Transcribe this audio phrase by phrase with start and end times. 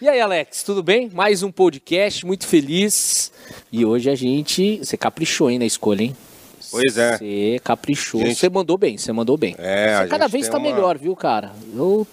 [0.00, 1.10] E aí, Alex, tudo bem?
[1.12, 3.30] Mais um podcast, muito feliz.
[3.70, 4.78] E hoje a gente.
[4.78, 6.16] Você caprichou, hein, na escolha, hein?
[6.70, 7.18] Pois é.
[7.18, 8.20] Você caprichou.
[8.22, 9.54] Gente- Você mandou bem, você mandou bem.
[9.58, 11.52] É, a Você cada vez tá uma- melhor, viu, cara?
[11.74, 12.06] Eu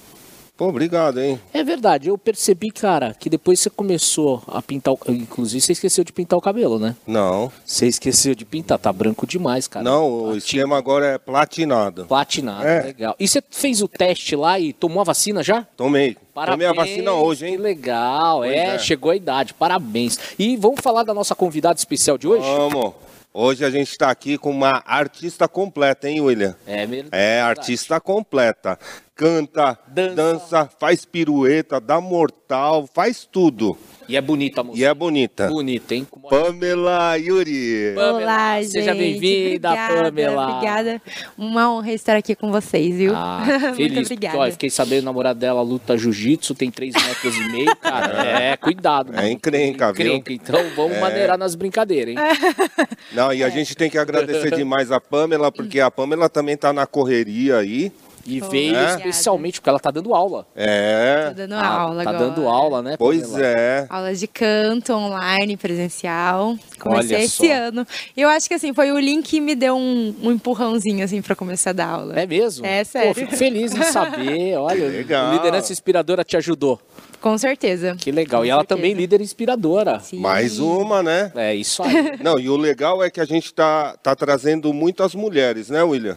[0.57, 1.39] Pô, obrigado, hein?
[1.53, 4.99] É verdade, eu percebi, cara, que depois você começou a pintar o...
[5.09, 6.95] Inclusive, você esqueceu de pintar o cabelo, né?
[7.05, 7.51] Não.
[7.63, 9.85] Você esqueceu de pintar, tá branco demais, cara.
[9.85, 12.07] Não, o Tá esquema agora é platinado.
[12.07, 12.81] Platinado, É.
[12.81, 13.15] legal.
[13.19, 15.61] E você fez o teste lá e tomou a vacina já?
[15.77, 16.17] Tomei.
[16.38, 17.57] Parabéns, Tomei a vacina hoje, Que hein?
[17.57, 18.77] legal, Pois é, é.
[18.77, 20.20] chegou a idade, parabéns.
[20.38, 22.43] E vamos falar da nossa convidada especial de hoje?
[22.43, 22.93] Vamos.
[23.34, 26.55] Hoje a gente tá aqui com uma artista completa, hein, William?
[26.67, 27.09] É mesmo?
[27.12, 28.77] É, artista completa.
[29.15, 30.15] Canta, Dança.
[30.15, 30.70] dança.
[30.79, 33.76] faz pirueta, dá mortal, faz tudo.
[34.09, 34.81] E é bonita a música.
[34.81, 35.47] E é bonita.
[35.49, 36.07] Bonita, hein?
[36.09, 37.91] Como- Pamela Yuri.
[37.93, 40.48] Pamela, Olá, seja bem-vinda, Obrigada, Pamela.
[40.49, 41.02] Obrigada.
[41.38, 43.12] Uma honra estar aqui com vocês, viu?
[43.13, 44.05] Ah, Muito feliz.
[44.12, 44.38] obrigada.
[44.38, 48.07] Ó, eu fiquei sabendo, o namorado dela luta jiu-jitsu, tem 3 metros e meio, cara.
[48.48, 49.13] É, cuidado.
[49.17, 50.13] É encrenca, viu?
[50.15, 50.31] Encrenca.
[50.34, 51.01] Então vamos É.
[51.01, 52.17] maneirar nas brincadeiras, hein?
[53.12, 53.37] Não, É.
[53.37, 56.85] e a gente tem que agradecer demais a Pamela, porque a Pamela também tá na
[56.85, 57.91] correria aí.
[58.29, 58.97] E Oh, veio obrigada.
[58.99, 60.45] especialmente porque ela tá dando aula.
[60.55, 61.27] É.
[61.29, 62.25] Tô dando Ah, aula Tá agora.
[62.29, 62.95] dando aula, né?
[62.97, 63.47] Pois Pamela?
[63.47, 63.85] é.
[63.89, 66.57] Aulas de canto online, presencial.
[66.78, 67.53] Comecei Olha esse só.
[67.53, 67.88] ano.
[68.17, 71.35] Eu acho que assim, foi o link que me deu um, um empurrãozinho assim para
[71.35, 72.19] começar a dar aula.
[72.19, 72.66] É mesmo?
[72.66, 73.16] É Pô, sério.
[73.16, 74.55] fico feliz em saber.
[74.59, 75.28] Olha, Legal.
[75.31, 76.79] a liderança inspiradora te ajudou.
[77.22, 77.96] Com certeza.
[77.97, 78.41] Que legal.
[78.41, 78.78] Com e ela certeza.
[78.78, 80.00] também líder inspiradora.
[80.00, 80.19] Sim.
[80.19, 81.31] Mais uma, né?
[81.35, 82.18] É isso aí.
[82.22, 86.16] Não, e o legal é que a gente tá, tá trazendo muitas mulheres, né, William?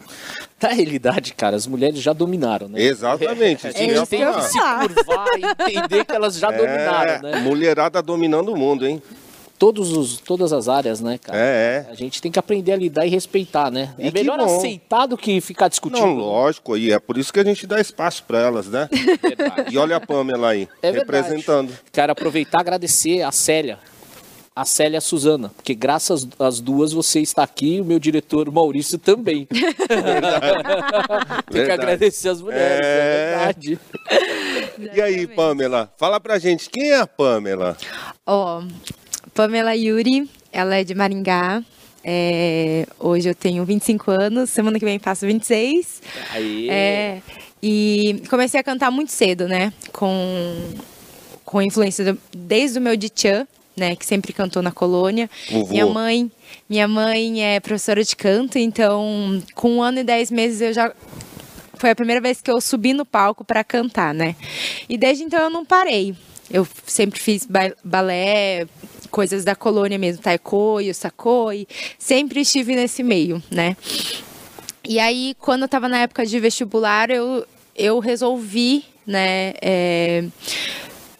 [0.63, 2.83] Na realidade, cara, as mulheres já dominaram, né?
[2.83, 3.67] Exatamente.
[3.67, 7.41] A isso gente tem que se curvar e entender que elas já dominaram, É, né?
[7.41, 9.03] mulherada dominando o mundo, hein?
[9.61, 11.39] Todos os, todas as áreas, né, cara?
[11.39, 13.95] É, A gente tem que aprender a lidar e respeitar, né?
[13.99, 14.57] E é melhor bom.
[14.57, 15.69] aceitar do que ficar é.
[15.69, 16.01] discutindo.
[16.07, 18.89] Não, lógico, e é por isso que a gente dá espaço para elas, né?
[19.21, 19.75] Verdade.
[19.75, 20.99] E olha a Pamela aí, É verdade.
[21.23, 21.75] representando.
[21.93, 23.79] Quero aproveitar e agradecer a Célia.
[24.57, 27.99] A Célia e a Suzana, porque graças às duas você está aqui e o meu
[27.99, 29.47] diretor Maurício também.
[29.53, 31.73] Tem que Verdade.
[31.83, 33.37] agradecer as mulheres, é, É.
[33.37, 33.79] verdade.
[34.95, 37.77] E aí, Pamela, fala pra gente, quem é a Pamela?
[38.27, 38.63] Ó,
[39.35, 41.63] Pamela Yuri, ela é de Maringá.
[42.03, 46.03] É, hoje eu tenho 25 anos, semana que vem faço 26.
[46.31, 47.21] Aí, É,
[47.63, 49.73] e comecei a cantar muito cedo, né?
[49.93, 50.73] Com,
[51.45, 53.95] com influência do- desde o meu Dichan, né?
[53.97, 55.29] Que sempre cantou na colônia.
[55.51, 55.71] Vovô.
[55.73, 56.33] Minha mãe,
[56.69, 60.93] minha mãe é professora de canto, então com um ano e dez meses eu já
[61.75, 64.35] foi a primeira vez que eu subi no palco para cantar, né?
[64.89, 66.15] E desde então eu não parei.
[66.51, 68.67] Eu sempre fiz ba- balé,
[69.11, 71.67] coisas da colônia mesmo, taekwondo, sakoi,
[71.99, 73.77] sempre estive nesse meio, né?
[74.85, 80.25] E aí, quando eu tava na época de vestibular, eu, eu resolvi, né, é,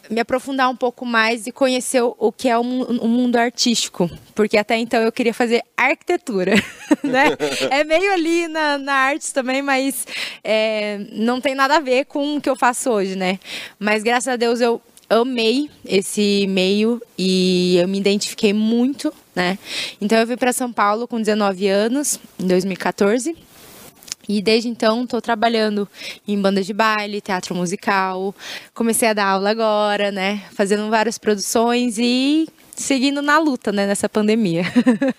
[0.09, 4.09] me aprofundar um pouco mais e conhecer o, que é o, mu- o mundo artístico.
[4.35, 6.53] Porque até então eu queria fazer arquitetura,
[7.03, 7.27] né?
[7.69, 10.05] É meio ali na, na artes também, mas
[10.43, 13.39] é, não tem nada a ver com o que eu faço hoje, né?
[13.79, 14.81] Mas graças a Deus eu
[15.19, 19.57] amei esse meio e eu me identifiquei muito, né?
[19.99, 23.35] Então eu vim para São Paulo com 19 anos, em 2014.
[24.29, 25.87] E desde então estou trabalhando
[26.27, 28.33] em banda de baile, teatro musical.
[28.73, 30.43] Comecei a dar aula agora, né?
[30.53, 33.85] Fazendo várias produções e seguindo na luta, né?
[33.85, 34.63] Nessa pandemia.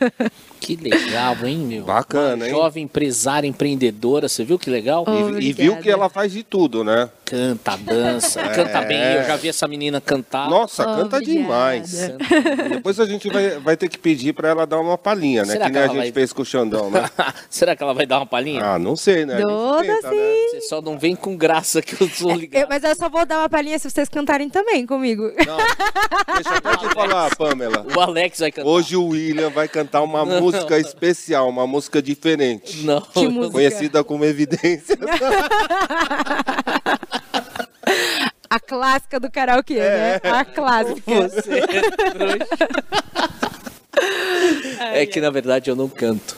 [0.61, 1.85] que legal, hein, meu?
[1.85, 2.51] Bacana, Uma hein?
[2.53, 5.05] Jovem empresária, empreendedora, você viu que legal?
[5.07, 5.39] Oh.
[5.39, 7.11] E, e viu que ela faz de tudo, né?
[7.33, 9.01] Canta, dança, canta bem.
[9.01, 10.51] Eu já vi essa menina cantar.
[10.51, 11.25] Nossa, canta obrigada.
[11.25, 11.95] demais.
[11.95, 12.69] Canta.
[12.69, 15.53] Depois a gente vai, vai ter que pedir pra ela dar uma palhinha, né?
[15.55, 17.09] Será que que nem a gente vai- fez com o Xandão, né?
[17.49, 18.63] Será que ela vai dar uma palhinha?
[18.63, 19.37] Ah, não sei, né?
[19.37, 20.15] A gente Dou, tenta, sim.
[20.15, 20.47] né?
[20.51, 22.65] Você só não vem com graça que eu sou ligado.
[22.65, 25.23] Eu- mas eu só vou dar uma palhinha se vocês cantarem também comigo.
[25.47, 25.57] Não,
[26.35, 27.87] deixa eu te falar, Pamela.
[27.97, 28.69] O Alex vai cantar.
[28.69, 32.85] Hoje o William vai cantar uma música especial, uma música diferente.
[32.85, 33.01] Não.
[33.01, 33.53] Que música?
[33.55, 34.99] Conhecida como Evidência.
[38.49, 40.21] A clássica do karaokê, né?
[40.25, 41.01] A clássica.
[41.29, 42.69] Você é trouxa.
[44.95, 46.37] É que na verdade eu não canto.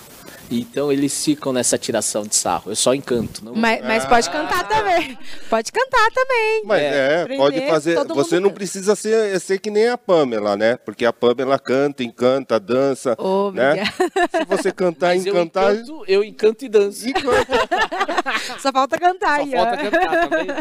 [0.51, 2.71] Então eles ficam nessa tiração de sarro.
[2.71, 3.45] Eu só encanto.
[3.45, 3.55] Não...
[3.55, 4.74] Mas, mas pode cantar também.
[5.51, 6.63] Pode cantar também.
[6.65, 8.05] Mas é, Aprender, pode fazer.
[8.07, 8.55] Você não canta.
[8.55, 10.77] precisa ser, ser que nem a Pamela, né?
[10.77, 13.11] Porque a Pamela canta, encanta, dança.
[13.11, 13.17] né?
[13.19, 13.85] Obrigada.
[14.39, 15.75] Se você cantar, Mas eu encantar.
[15.75, 17.09] encanto, eu encanto e danço.
[17.09, 17.47] Encanta.
[18.61, 20.55] Só falta cantar Só falta cantar, tá vendo?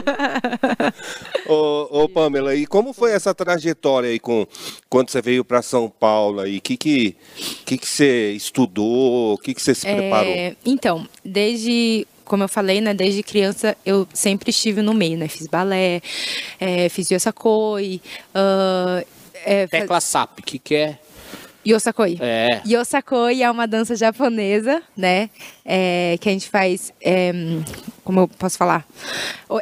[1.52, 4.46] Ô, ô, Pamela, e como foi essa trajetória aí com
[4.90, 6.58] quando você veio para São Paulo aí?
[6.58, 7.16] O que que,
[7.66, 9.34] que que você estudou?
[9.34, 10.32] O que que você se preparou?
[10.32, 15.28] É, então, desde como eu falei, né, desde criança eu sempre estive no meio, né?
[15.28, 16.02] Fiz balé,
[16.60, 18.02] é, fiz yosakoi,
[18.36, 19.06] uh,
[19.46, 21.00] é, Tecla SAP, que que é?
[21.66, 22.18] Yosakoi.
[22.20, 22.62] É.
[22.68, 25.30] Yosakoi é uma dança japonesa, né?
[25.64, 26.94] É, que a gente faz.
[27.02, 27.32] É,
[28.04, 28.86] como eu posso falar?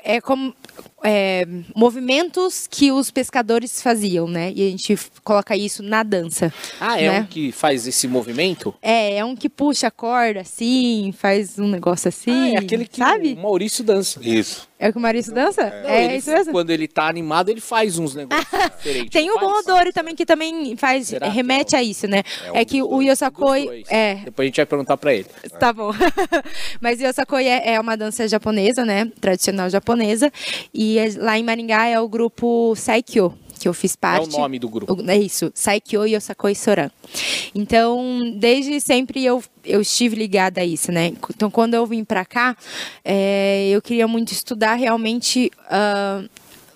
[0.04, 0.56] É como
[1.04, 4.52] é, movimentos que os pescadores faziam, né?
[4.56, 6.54] E a gente coloca isso na dança.
[6.80, 7.22] Ah, é né?
[7.22, 8.74] um que faz esse movimento?
[8.82, 12.32] É, é um que puxa a corda assim, faz um negócio assim.
[12.32, 13.34] Ah, é aquele que sabe?
[13.34, 14.20] o Maurício dança.
[14.24, 14.68] Isso.
[14.82, 15.62] É o que o Maurício dança?
[15.62, 16.52] É, é ele, isso mesmo?
[16.52, 18.48] Quando ele tá animado, ele faz uns negócios
[18.78, 19.12] diferentes.
[19.12, 19.46] Tem o Faz?
[19.48, 22.24] Bomodori também, que também faz, Será remete é a isso, né?
[22.46, 23.00] É um É, que o.
[23.02, 23.84] Yosakoi.
[23.88, 25.28] É, Depois a gente vai perguntar pra ele.
[25.60, 25.92] Tá bom.
[26.82, 29.12] Mas Yosakoi é, é uma dança japonesa, né?
[29.22, 30.32] Tradicional japonesa.
[30.74, 34.36] E é- lá em Maringá é o grupo Saikyo, que eu fiz É parte.
[34.36, 34.98] o nome do grupo.
[35.08, 36.90] É isso, Saikyo Yosakoi Soran.
[37.54, 41.14] Então, desde sempre eu, eu estive ligada a isso, né?
[41.30, 42.56] Então, quando eu vim pra cá,
[43.04, 45.52] é, eu queria muito estudar realmente.
[45.70, 46.24] ah,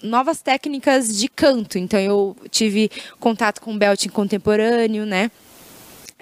[0.03, 5.31] novas técnicas de canto, então eu tive contato com belting contemporâneo, né?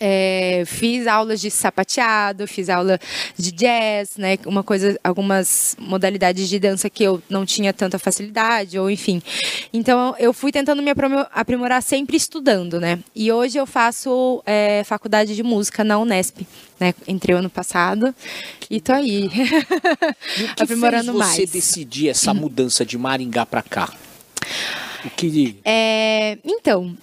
[0.05, 2.99] É, fiz aulas de sapateado, fiz aula
[3.37, 4.37] de jazz, né?
[4.45, 9.21] Uma coisa, algumas modalidades de dança que eu não tinha tanta facilidade, ou enfim.
[9.71, 12.99] Então eu fui tentando me aprimo- aprimorar sempre estudando, né?
[13.15, 16.45] E hoje eu faço é, faculdade de música na Unesp,
[16.77, 16.93] né?
[17.07, 18.13] Entrei ano passado
[18.69, 19.29] e tô aí.
[20.37, 21.49] E o que aprimorando fez você mais.
[21.49, 23.89] decidir essa mudança de Maringá pra cá?
[25.05, 25.57] O que...
[25.63, 26.93] É, então,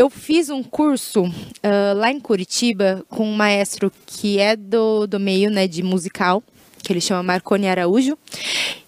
[0.00, 1.30] eu fiz um curso
[1.62, 6.42] ah, lá em Curitiba com um maestro que é do, do meio né, de musical,
[6.82, 8.16] que ele chama Marconi Araújo.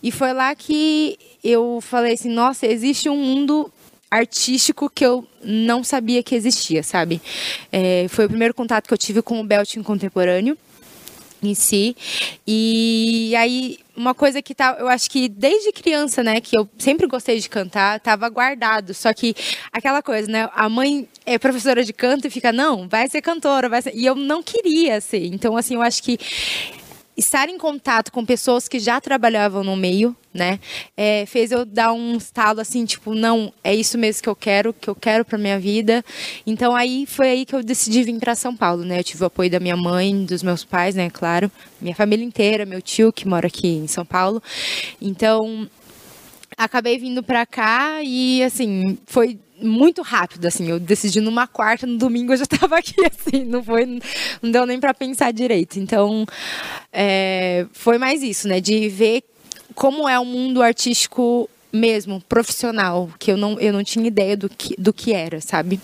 [0.02, 3.70] E foi lá que eu falei assim, nossa, existe um mundo
[4.10, 7.20] artístico que eu não sabia que existia, sabe?
[7.70, 10.56] É, foi o primeiro contato que eu tive com o belting contemporâneo
[11.42, 11.94] em si.
[12.46, 17.06] E aí, uma coisa que tá, eu acho que desde criança, né, que eu sempre
[17.06, 18.94] gostei de cantar, tava guardado.
[18.94, 19.34] Só que
[19.72, 23.68] aquela coisa, né, a mãe é professora de canto e fica, não, vai ser cantora,
[23.68, 23.94] vai ser.
[23.94, 25.26] E eu não queria ser.
[25.26, 26.18] Então, assim, eu acho que
[27.16, 30.58] estar em contato com pessoas que já trabalhavam no meio, né,
[30.96, 34.72] é, fez eu dar um estalo assim, tipo, não, é isso mesmo que eu quero,
[34.72, 36.02] que eu quero para minha vida.
[36.46, 38.98] Então aí foi aí que eu decidi vir para São Paulo, né?
[38.98, 41.50] Eu tive o apoio da minha mãe, dos meus pais, né, claro,
[41.80, 44.42] minha família inteira, meu tio que mora aqui em São Paulo.
[45.00, 45.68] Então,
[46.56, 51.96] acabei vindo pra cá e assim, foi muito rápido, assim, eu decidi numa quarta, no
[51.96, 53.86] domingo eu já tava aqui, assim, não foi,
[54.40, 56.26] não deu nem pra pensar direito, então,
[56.92, 59.22] é, foi mais isso, né, de ver
[59.74, 64.48] como é o mundo artístico mesmo, profissional, que eu não, eu não tinha ideia do
[64.48, 65.80] que, do que era, sabe?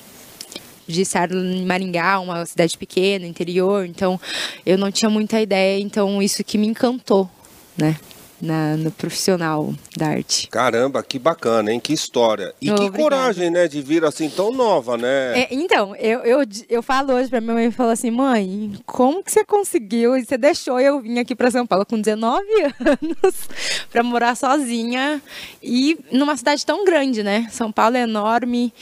[0.87, 4.19] de estar em Maringá, uma cidade pequena, interior, então
[4.65, 7.31] eu não tinha muita ideia, então isso que me encantou,
[7.77, 7.99] né,
[8.41, 10.49] na, no profissional da arte.
[10.49, 11.81] Caramba, que bacana, hein?
[11.81, 12.55] Que história.
[12.61, 12.99] E que Obrigada.
[12.99, 13.69] coragem, né?
[13.69, 15.41] De vir assim tão nova, né?
[15.43, 19.23] É, então, eu, eu, eu falo hoje pra minha mãe e falo assim, mãe, como
[19.23, 22.45] que você conseguiu e você deixou eu vir aqui pra São Paulo com 19
[22.81, 23.35] anos
[23.91, 25.21] pra morar sozinha
[25.63, 27.49] e numa cidade tão grande, né?
[27.51, 28.73] São Paulo é enorme,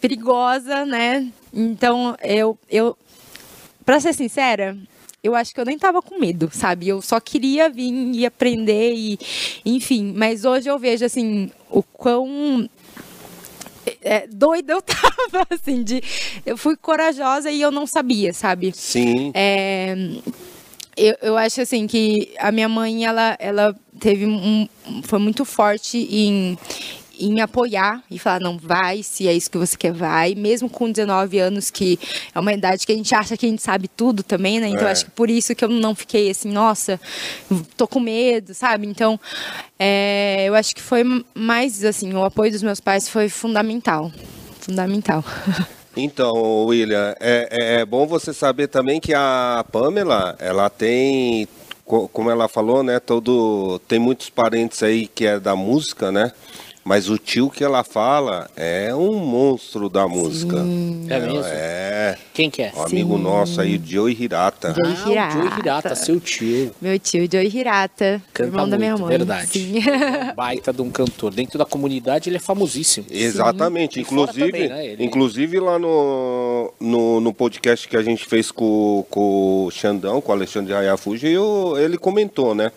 [0.00, 1.28] perigosa, né?
[1.52, 2.96] Então, eu, eu
[3.84, 4.76] pra ser sincera,
[5.22, 6.88] eu acho que eu nem tava com medo, sabe?
[6.88, 9.18] Eu só queria vir e aprender e,
[9.64, 10.12] enfim.
[10.16, 12.68] Mas hoje eu vejo, assim, o quão
[14.02, 16.02] é, doida eu tava, assim, de...
[16.44, 18.72] Eu fui corajosa e eu não sabia, sabe?
[18.74, 19.30] Sim.
[19.32, 19.94] É,
[20.96, 24.68] eu, eu acho, assim, que a minha mãe, ela, ela teve um...
[25.04, 26.58] Foi muito forte em
[27.24, 30.34] em apoiar e falar, não, vai, se é isso que você quer, vai.
[30.34, 31.98] Mesmo com 19 anos, que
[32.34, 34.68] é uma idade que a gente acha que a gente sabe tudo também, né?
[34.68, 34.90] Então, É.
[34.90, 37.00] acho que por isso que eu não fiquei assim, nossa,
[37.76, 38.86] tô com medo, sabe?
[38.86, 39.18] Então,
[39.78, 41.02] é, eu acho que foi
[41.34, 44.10] mais, assim, o apoio dos meus pais foi fundamental.
[44.60, 45.24] Fundamental.
[45.94, 51.46] Então, William, é, é- é bom você saber também que a Pamela, ela tem,
[51.84, 56.32] co- como ela falou, né, todo, tem muitos parentes aí que é da música, né?
[56.84, 60.56] Mas o tio que ela fala é um monstro da música.
[61.08, 61.40] É mesmo?
[61.44, 62.72] É, Quem que é?
[62.76, 64.74] um amigo nosso aí, o Joe Hirata.
[64.76, 65.60] Ah, o Joe Hirata.
[65.60, 66.74] Hirata, seu tio.
[66.82, 69.10] Meu tio, Joey Hirata, Canta irmão da minha muito, mãe.
[69.16, 69.46] verdade.
[69.48, 69.74] Sim.
[70.34, 71.32] Baita de um cantor.
[71.32, 73.06] Dentro da comunidade ele é famosíssimo.
[73.08, 78.50] Exatamente, inclusive, também, né, ele- inclusive lá no, no, no podcast que a gente fez
[78.50, 82.72] com, com o Xandão, com o Alexandre Hayafuji, eu, ele comentou, né?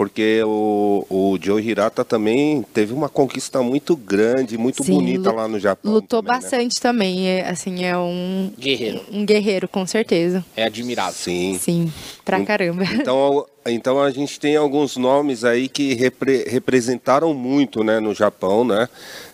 [0.00, 5.46] Porque o, o Joe Hirata também teve uma conquista muito grande, muito Sim, bonita lá
[5.46, 5.92] no Japão.
[5.92, 6.40] Lutou também, né?
[6.42, 7.28] bastante também.
[7.28, 9.02] É, assim, é um, Guerreiro.
[9.12, 10.42] um guerreiro, com certeza.
[10.56, 11.12] É admirável.
[11.12, 11.58] Sim.
[11.60, 11.92] Sim,
[12.24, 12.82] pra caramba.
[12.84, 18.64] Então, então a gente tem alguns nomes aí que repre- representaram muito, né, no Japão,
[18.64, 18.88] né?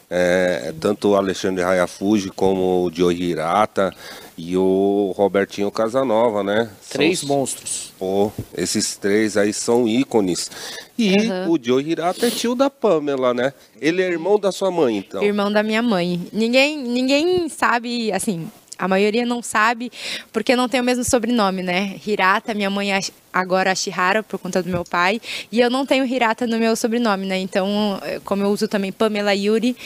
[0.08, 3.92] É, tanto o Alexandre Hayafuji como o Joe Hirata
[4.38, 6.70] e o Robertinho Casanova, né?
[6.80, 7.92] São Três os- monstros.
[7.98, 10.48] Pô, esses três aí são ícones.
[10.96, 11.48] E Aham.
[11.50, 13.52] o Joe Hirata é tio da Pamela, né?
[13.80, 15.22] Ele é irmão da sua mãe, então.
[15.22, 16.20] Irmão da minha mãe.
[16.32, 19.90] Ninguém, ninguém sabe, assim, a maioria não sabe,
[20.32, 21.96] porque não tem o mesmo sobrenome, né?
[22.06, 23.00] Hirata, minha mãe é
[23.32, 27.26] agora Shihara, por conta do meu pai, e eu não tenho Hirata no meu sobrenome,
[27.26, 27.38] né?
[27.38, 29.76] Então, eh, como eu uso também Pamela Yuri,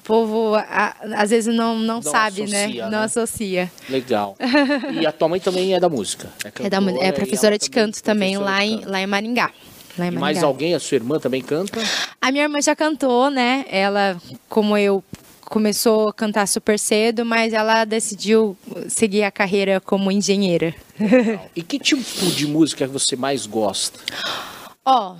[0.00, 2.74] o povo a- às vezes não, não, Não sabe, associa, né?
[2.74, 2.90] né?
[2.90, 3.72] Não associa.
[3.88, 4.36] Legal.
[5.00, 6.28] E a tua mãe também é da música.
[6.44, 8.90] É, da, cantora é e professora ela de canto também, professora lá em, canto.
[8.90, 9.50] lá em Maringá.
[9.96, 10.20] Lá em Maringá.
[10.20, 11.80] mais alguém, a sua irmã também canta?
[12.20, 13.64] A minha irmã já cantou, né?
[13.70, 14.16] Ela,
[14.48, 15.02] como eu,
[15.44, 18.56] começou a cantar super cedo, mas ela decidiu
[18.88, 20.74] seguir a carreira como engenheira.
[21.54, 23.98] E que tipo de música que você mais gosta
[24.84, 25.16] Ó,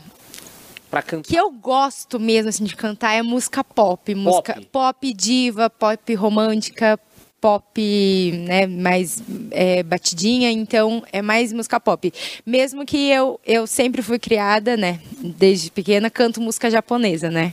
[0.90, 1.28] pra cantar?
[1.28, 6.98] que eu gosto mesmo assim de cantar é música pop, música pop diva, pop romântica,
[7.44, 12.10] pop, né, mais é, batidinha, então é mais música pop.
[12.46, 17.52] Mesmo que eu, eu sempre fui criada, né, desde pequena canto música japonesa, né?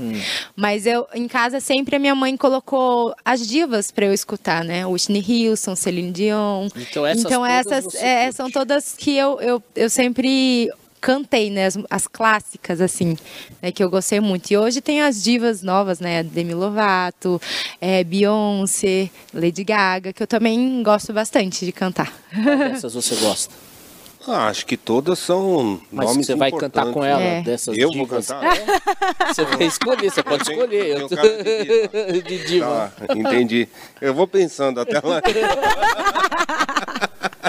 [0.55, 4.85] Mas eu em casa sempre a minha mãe colocou as divas para eu escutar, né?
[4.85, 6.69] Whitney Houston, Celine Dion.
[6.73, 10.71] Então essas então essas é, são todas que eu, eu, eu sempre
[11.01, 11.65] cantei, né?
[11.65, 13.17] As, as clássicas, assim,
[13.61, 13.71] né?
[13.71, 14.51] Que eu gostei muito.
[14.51, 16.21] E hoje tem as divas novas, né?
[16.23, 17.41] Demi Lovato,
[17.81, 22.13] é, Beyoncé, Lady Gaga, que eu também gosto bastante de cantar.
[22.31, 23.53] Qual dessas você gosta?
[24.27, 27.41] Ah, acho que todas são Mas nomes você vai cantar com ela, É.
[27.41, 28.27] dessas Eu vou divas?
[28.27, 28.55] cantar?
[29.33, 31.01] Você vai escolher, você pode Eu tenho- escolher.
[31.01, 32.21] eu tenho de diva.
[32.29, 32.93] de diva.
[33.07, 33.67] Tá, entendi.
[33.99, 35.19] Eu vou pensando até lá.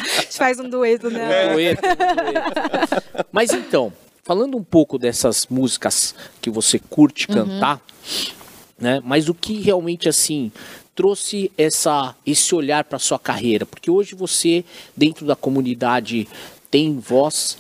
[0.02, 1.52] A gente faz um dueto, né?
[1.52, 3.26] Dueto, dueto.
[3.30, 3.92] Mas então,
[4.24, 7.34] falando um pouco dessas músicas que você curte Uhum.
[7.36, 7.80] cantar,
[8.78, 9.00] né?
[9.04, 10.50] Mas o que realmente assim
[10.94, 13.64] trouxe essa esse olhar para sua carreira?
[13.64, 14.64] Porque hoje você
[14.96, 16.28] dentro da comunidade
[16.72, 17.58] tem voz,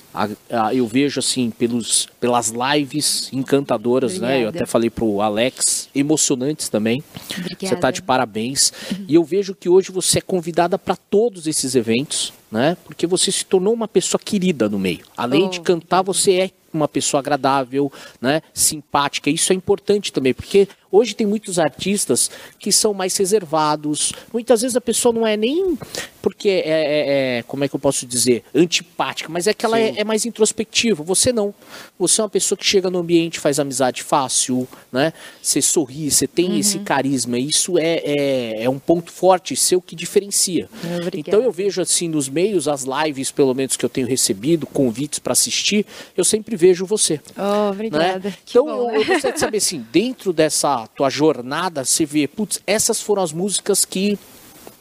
[0.74, 4.28] eu vejo assim pelos pelas lives encantadoras, né?
[4.28, 4.58] Eu Obrigada.
[4.58, 7.04] até falei pro Alex, emocionantes também.
[7.28, 8.02] Você tá de Obrigada.
[8.06, 8.72] parabéns.
[9.06, 12.74] E eu vejo que hoje você é convidada para todos esses eventos, né?
[12.86, 15.00] Porque você se tornou uma pessoa querida no meio.
[15.14, 18.42] Além de Oh, cantar, você é uma pessoa agradável, né?
[18.52, 19.30] Simpática.
[19.30, 24.12] Isso é importante também, porque hoje tem muitos artistas que são mais reservados.
[24.32, 25.76] Muitas vezes a pessoa não é nem
[26.20, 29.78] porque é, é- é- como é que eu posso dizer, antipática, mas é que ela
[29.78, 31.02] é, é mais introspectiva.
[31.02, 31.52] Você não.
[31.98, 35.12] Você é uma pessoa que chega no ambiente, faz amizade fácil, né?
[35.42, 37.38] Você sorri, você tem esse carisma.
[37.38, 40.68] Isso é, é, é um ponto forte seu que diferencia.
[40.84, 41.16] Obrigada.
[41.16, 45.18] Então eu vejo assim nos meios, as lives, pelo menos que eu tenho recebido, convites
[45.18, 45.84] para assistir,
[46.16, 47.20] eu sempre vejo você.
[47.36, 47.70] Oh, Né?
[47.70, 48.30] obrigada.
[48.46, 48.90] Que Então bom.
[48.90, 53.22] eu, eu gostaria de saber assim, dentro dessa tua jornada, você vê, putz, essas foram
[53.22, 54.16] as músicas que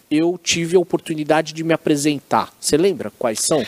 [0.09, 2.51] eu tive a oportunidade de me apresentar.
[2.59, 3.65] Você lembra quais são?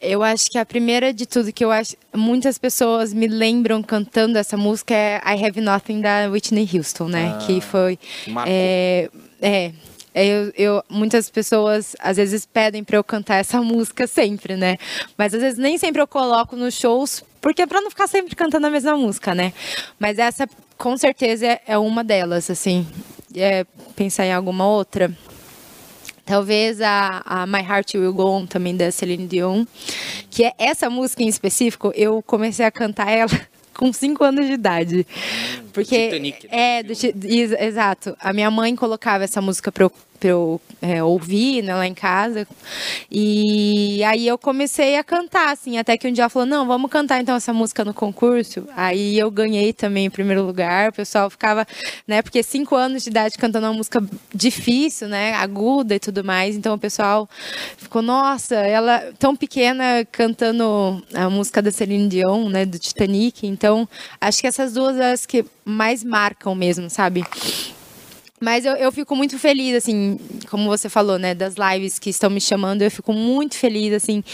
[0.00, 4.36] Eu acho que a primeira de tudo que eu acho muitas pessoas me lembram cantando
[4.38, 7.34] essa música é I Have Nothing da Whitney Houston, né?
[7.36, 8.52] Ah, que foi marcou.
[8.52, 9.08] é
[9.44, 9.72] é,
[10.14, 14.76] eu, eu- muitas pessoas às vezes pedem para eu cantar essa música sempre, né?
[15.16, 18.34] Mas às vezes nem sempre eu coloco nos shows, porque é para não ficar sempre
[18.36, 19.52] cantando a mesma música, né?
[19.98, 22.86] Mas essa com certeza é, é uma delas, assim.
[23.34, 23.64] É,
[23.96, 25.10] pensar em alguma outra.
[26.24, 29.64] Talvez a, a My Heart Will Go On também da Celine Dion,
[30.30, 33.30] que é essa música em específico, eu comecei a cantar ela
[33.74, 35.06] com 5 anos de idade.
[35.72, 36.78] Porque Titanic, né?
[36.78, 36.92] é do
[37.58, 38.16] exato.
[38.20, 41.94] A minha mãe colocava essa música para eu, pra eu é, ouvir né, lá em
[41.94, 42.46] casa.
[43.10, 46.90] E aí eu comecei a cantar, assim, até que um dia ela falou: "Não, vamos
[46.90, 48.66] cantar então essa música no concurso".
[48.76, 50.90] Aí eu ganhei também em primeiro lugar.
[50.90, 51.66] O pessoal ficava,
[52.06, 54.02] né, porque cinco anos de idade cantando uma música
[54.34, 56.56] difícil, né, aguda e tudo mais.
[56.56, 57.28] Então o pessoal
[57.76, 63.46] ficou: "Nossa, ela tão pequena cantando a música da Celine Dion, né, do Titanic".
[63.46, 63.88] Então,
[64.20, 67.24] acho que essas duas as que mais marcam mesmo, sabe?
[68.40, 70.18] Mas eu, eu fico muito feliz, assim,
[70.50, 74.24] como você falou, né, das lives que estão me chamando, eu fico muito feliz, assim,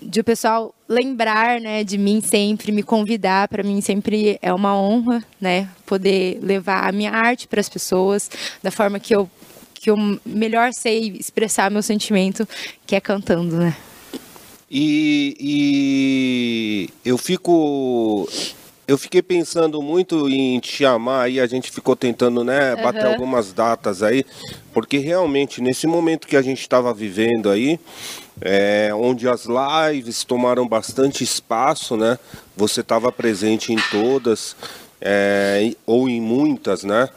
[0.00, 4.74] de o pessoal lembrar, né, de mim sempre, me convidar, para mim sempre é uma
[4.74, 8.30] honra, né, poder levar a minha arte para as pessoas
[8.62, 9.28] da forma que eu
[9.74, 12.48] que eu melhor sei expressar meu sentimento,
[12.86, 13.76] que é cantando, né?
[14.70, 18.28] E, e eu fico.
[18.86, 23.12] Eu fiquei pensando muito em te chamar aí, a gente ficou tentando, né, bater Aham.
[23.12, 24.24] algumas datas aí,
[24.74, 27.78] porque realmente nesse momento que a gente estava vivendo aí,
[28.40, 32.18] é, onde as lives tomaram bastante espaço, né?
[32.56, 34.56] Você estava presente em todas,
[35.00, 37.08] é, ou em muitas, né?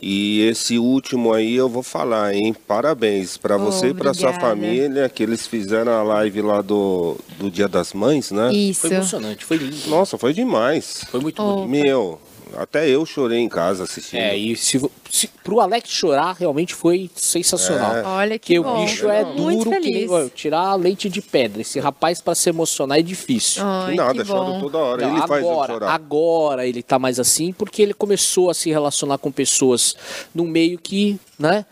[0.00, 2.54] E esse último aí eu vou falar, hein?
[2.66, 7.16] Parabéns para Oh, você e para sua família, que eles fizeram a live lá do,
[7.38, 8.52] do Dia das Mães, né?
[8.52, 8.82] Isso.
[8.82, 9.88] Foi emocionante, foi lindo.
[9.88, 11.04] Nossa, foi demais.
[11.10, 11.64] Foi muito Oh.
[11.64, 11.68] bonito.
[11.68, 12.20] Meu,
[12.54, 14.20] até eu chorei em casa assistindo.
[14.20, 18.04] É, e se, se, pro Alex chorar, realmente foi sensacional.
[18.04, 18.82] Olha que Porque bom.
[18.82, 21.60] o bicho é duro que ó, tirar leite de pedra.
[21.62, 23.62] Esse rapaz, para se emocionar, é difícil.
[23.64, 25.06] Ai, nada, choro toda hora.
[25.06, 25.94] Não, Ele faz eu agora, chorar.
[25.94, 29.96] agora ele tá mais assim porque ele começou a se relacionar com pessoas
[30.34, 31.64] num meio que, né?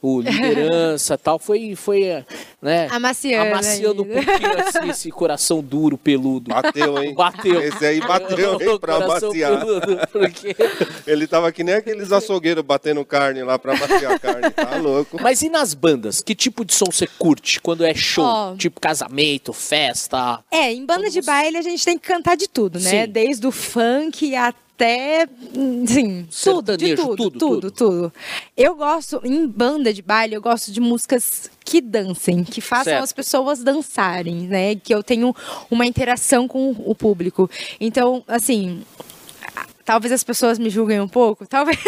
[0.00, 2.24] O liderança e tal, foi, foi
[2.60, 2.86] né?
[2.90, 6.50] Amaciando Amaciando um pouquinho assim, esse coração duro, peludo.
[6.50, 7.14] Bateu, hein?
[7.14, 7.60] Bateu.
[7.60, 8.78] Esse aí bateu, hein?
[8.78, 9.58] Pra amaciar.
[9.58, 10.54] peludo, porque...
[11.06, 14.50] Ele tava que nem aqueles açougueiros batendo carne lá pra maciar a carne.
[14.50, 15.18] Tá louco.
[15.20, 16.20] Mas e nas bandas?
[16.20, 18.24] Que tipo de som você curte quando é show?
[18.24, 18.56] Ó.
[18.56, 20.40] Tipo casamento, festa?
[20.50, 23.06] É, em banda de baile a gente tem que cantar de tudo, né?
[23.06, 23.12] Sim.
[23.12, 24.65] Desde o funk até,
[25.86, 28.12] sim, tudo, de Sertanejo, tudo, tudo, tudo, tudo,
[28.56, 33.12] Eu gosto, em banda de baile, eu gosto de músicas que dancem, que façam as
[33.12, 34.74] pessoas dançarem, né?
[34.76, 35.34] Que eu tenho
[35.70, 37.50] uma interação com o público.
[37.80, 38.82] Então, assim,
[39.86, 41.78] Talvez as pessoas me julguem um pouco, talvez.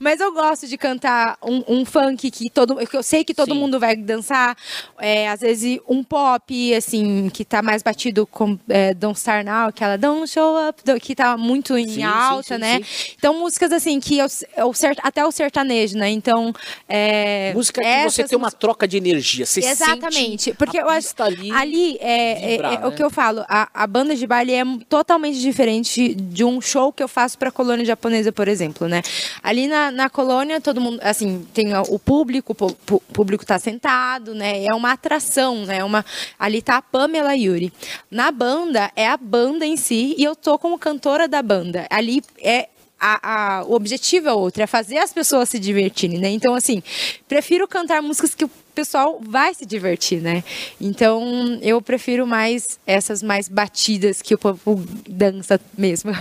[0.00, 3.52] Mas eu gosto de cantar um, um funk que todo, que eu sei que todo
[3.52, 3.60] Sim.
[3.60, 4.56] mundo vai dançar.
[4.98, 9.68] É, às vezes um pop, assim, que tá mais batido com é, Don't Start Now,
[9.68, 12.80] aquela Don't Show Up, que tá muito em Sim, alta, sim, né?
[13.18, 16.08] Então músicas assim que eu, eu até o sertanejo, né?
[16.08, 16.54] Então
[16.88, 19.44] é, Música que você tem uma troca de energia.
[19.44, 21.50] Você Exatamente, porque eu acho ali.
[21.50, 22.96] ali é, é- vibrar, é o né?
[22.96, 27.02] que eu falo, a, a banda de baile é totalmente diferente de um show que
[27.02, 29.02] eu faço para colônia japonesa, por exemplo, né?
[29.42, 32.54] Ali na, na colônia todo mundo, assim, tem o público,
[32.92, 34.64] o público tá sentado, né?
[34.64, 35.82] É uma atração, né?
[35.82, 36.04] Uma
[36.38, 37.72] ali tá a Pamela Yuri.
[38.08, 41.88] Na banda é a banda em si e eu tô como cantora da banda.
[41.90, 42.68] Ali é
[43.00, 46.28] a- a- o objetivo é outro, é fazer as pessoas se divertirem, né?
[46.30, 46.80] Então, assim,
[47.26, 50.44] prefiro cantar músicas que o pessoal vai se divertir, né?
[50.80, 56.12] Então, eu prefiro mais essas mais batidas que o povo dança mesmo.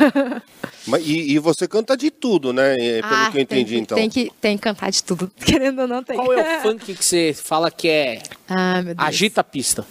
[0.87, 2.73] Mas, e, e você canta de tudo, né?
[2.73, 3.95] É, Pelo Ah, que eu tem entendi, então.
[3.95, 6.15] Tem que, tem que cantar de tudo, querendo ou não, tem.
[6.15, 9.07] Qual é o funk que você fala que é Ah, meu Deus.
[9.07, 9.85] agita a pista?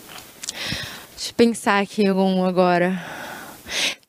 [1.17, 3.01] Deixa eu pensar aqui em algum agora.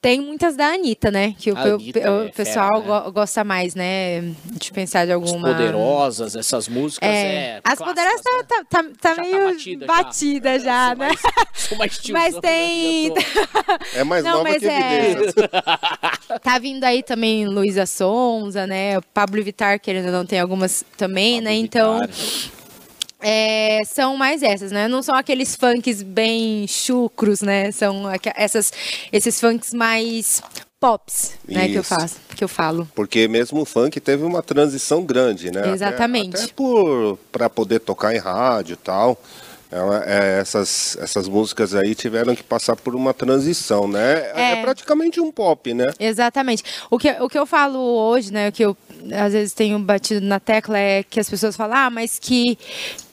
[0.07, 1.35] Tem muitas da Anitta, né?
[1.37, 3.01] Que o, Anitta o é pessoal fera, né?
[3.05, 4.21] go- gosta mais, né?
[4.45, 5.49] De pensar de As alguma.
[5.49, 7.13] poderosas, essas músicas é.
[7.25, 8.43] É, as poderosas tá, né?
[8.47, 10.65] tá, tá, tá tá meio batida batida, já.
[10.65, 11.07] já, Sou né?
[11.07, 11.21] mais-
[11.55, 12.41] sou mais tiozão, Mas né?
[12.41, 13.13] tem.
[13.95, 15.17] É mais Não, nova mas que é-.
[16.39, 19.01] Tá vindo aí também Luísa Sonza, né?
[19.13, 21.49] Pablo Vittar, querendo ou não, tem algumas também, né?
[21.51, 22.57] Pablo Então, Vittar.
[23.29, 24.87] É, são mais essas, né?
[24.87, 27.71] Não são aqueles funks bem chucros, né?
[27.73, 28.03] São
[28.35, 28.71] essas,
[29.11, 30.41] esses funks mais
[30.79, 31.67] pops, né?
[31.67, 31.93] Que eu Isso.
[31.93, 32.87] faço, que eu falo.
[32.95, 35.59] Porque mesmo o funk teve uma transição grande, né?
[35.59, 36.37] Até- Exatamente.
[36.37, 39.21] Até, por para poder tocar em rádio e tal.
[39.69, 44.31] Ela- é, essas, essas músicas aí tiveram que passar por uma transição, né?
[44.33, 44.61] É, É.
[44.61, 45.87] praticamente um pop, né?
[45.99, 46.63] Exatamente.
[46.89, 48.77] O que, o que eu falo hoje, né, o que eu
[49.21, 52.57] às vezes tenho batido na tecla é que as pessoas falam, ah, mas que,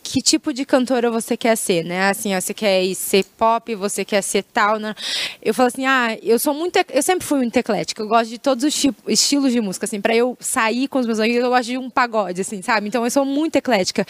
[0.04, 2.10] que tipo de cantora você quer ser, né?
[2.10, 4.94] Assim, ó, você quer ser pop, você quer ser tal, né?
[5.42, 8.38] Eu falo assim, ah, eu sou muito, eu sempre fui muito eclética, eu gosto de
[8.38, 11.48] todos os tipo- estilos de música, assim, para eu sair com os meus amigos, eu
[11.48, 12.86] gosto de um pagode, assim, sabe?
[12.86, 14.06] Então eu sou muito eclética.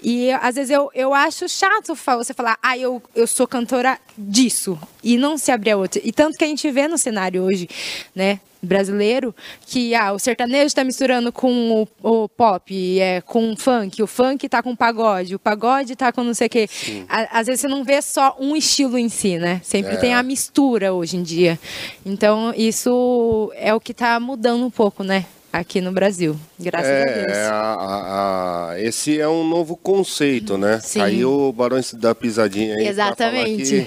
[0.00, 4.78] E às vezes eu, eu acho chato você falar, ah, eu, eu sou cantora disso,
[5.02, 6.00] e não se abrir a outra.
[6.04, 7.68] E tanto que a gente vê no cenário hoje,
[8.14, 8.38] né?
[8.62, 9.34] Brasileiro
[9.66, 14.06] que ah, o sertanejo está misturando com o, o pop, é, com o funk, o
[14.06, 16.68] funk tá com o pagode, o pagode tá com não sei o quê.
[17.08, 19.60] À- Às vezes você não vê só um estilo em si, né?
[19.64, 19.96] Sempre É.
[19.96, 21.58] tem a mistura hoje em dia.
[22.06, 25.26] Então, isso é o que tá mudando um pouco, né?
[25.52, 26.34] Aqui no Brasil.
[26.58, 27.36] Graças a Deus.
[27.36, 30.80] É, a- a- a- esse é um novo conceito, né?
[30.82, 31.00] Sim.
[31.02, 32.86] Aí o Barões da Pisadinha aí.
[32.88, 33.86] Exatamente.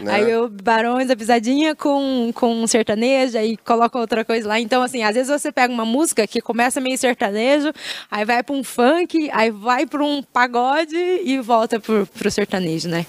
[0.00, 0.12] Né?
[0.14, 4.60] Aí o Barões da Pisadinha com, com um sertanejo, aí coloca outra coisa lá.
[4.60, 7.72] Então, assim, às vezes você pega uma música que começa meio sertanejo,
[8.10, 12.88] aí vai para um funk, aí vai para um pagode e volta pro, pro sertanejo,
[12.88, 13.06] né?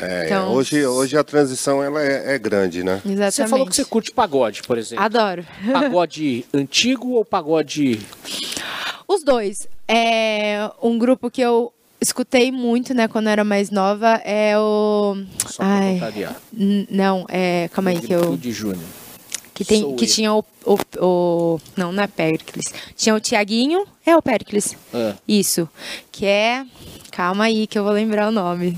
[0.00, 3.00] É, Então- hoje, hoje a transição ela é, é grande, né?
[3.04, 3.32] Exatamente.
[3.32, 5.02] Você falou que você curte pagode, por exemplo.
[5.04, 5.46] Adoro.
[5.72, 8.00] Pagode antigo ou pagode.
[9.08, 9.66] Os dois.
[9.88, 11.72] É um grupo que eu
[12.06, 15.16] escutei muito, né, quando eu era mais nova, é o.
[15.46, 16.00] Só Ai,
[16.90, 17.68] não, é.
[17.72, 18.20] Calma aí, que eu.
[18.20, 18.84] Negritude Júnior.
[19.52, 20.08] Que, tem, Sou que eu.
[20.08, 22.66] tinha o, o, o- Não, não é Pericles.
[22.94, 23.84] Tinha o Tiaguinho.
[24.04, 24.76] É o Pericles.
[24.92, 25.14] Ah.
[25.26, 25.66] Isso.
[26.12, 26.64] Que é.
[27.10, 28.76] Calma aí, que eu vou lembrar o nome.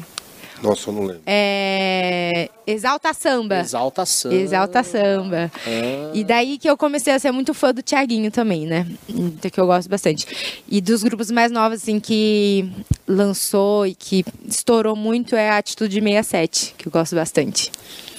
[0.63, 1.23] Nossa, eu não lembro.
[1.27, 2.49] É.
[2.67, 3.61] Exalta Samba.
[3.61, 4.35] Exalta Samba.
[4.35, 5.53] Exalta Samba.
[5.67, 6.11] Ah.
[6.13, 8.87] E daí que eu comecei a ser muito fã do Tiaguinho também, né?
[9.09, 10.27] Então, que eu gosto bastante.
[10.69, 12.71] E dos grupos mais novos, assim, que
[13.07, 17.71] lançou e que estourou muito é a Atitude 67, que eu gosto bastante.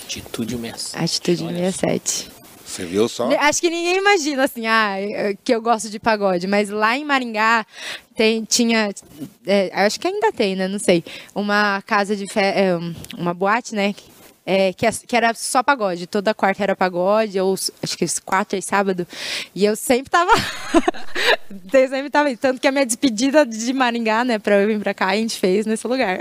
[0.06, 0.98] Atitude Messi.
[0.98, 2.39] Atitude Olha 67.
[2.70, 3.28] Você viu só?
[3.40, 4.96] Acho que ninguém imagina, assim, ah,
[5.44, 7.66] que eu gosto de pagode, mas lá em Maringá
[8.16, 8.94] tem, tinha,
[9.46, 11.04] é, acho que ainda tem, né, não sei,
[11.34, 13.96] uma casa de, fe é, um, uma boate, né,
[14.52, 18.58] é, que, é- que era só pagode, toda quarta era pagode, ou acho que quarta
[18.58, 19.06] e sábado,
[19.54, 20.32] e eu sempre tava,
[21.72, 24.94] eu sempre tava, tanto que a minha despedida de Maringá, né, pra eu vir pra
[24.94, 26.20] cá, a gente fez nesse lugar.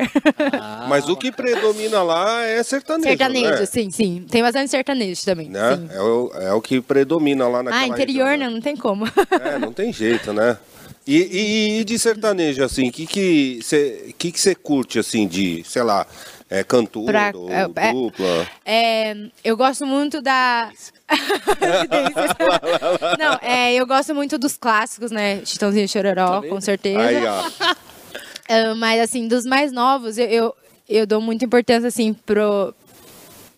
[0.52, 3.08] Ah, Mas o que predomina lá é sertanejo.
[3.08, 3.66] sertanejo, né?
[3.66, 5.76] sim, sim, tem bastante sertanejo também, Né?
[5.76, 5.88] sim.
[5.90, 9.06] É, o, é o que predomina lá naquela Ah, interior, região, né, não tem como.
[9.30, 10.58] É, não tem jeito, né?
[11.06, 15.26] E, e- e de sertanejo, assim, o que que você que que você curte, assim,
[15.26, 16.06] de, sei lá,
[16.50, 18.48] é, cantor Pra- ou é, é- dupla?
[18.64, 20.70] É, eu gosto muito da.
[23.18, 25.44] Não, é, eu gosto muito dos clássicos, né?
[25.44, 27.00] Chitãozinho e Chororó, com certeza.
[27.00, 27.74] Aí, ó.
[28.50, 30.54] Ah, mas, assim, dos mais novos, eu, eu,
[30.88, 32.74] eu dou muita importância, assim, pro.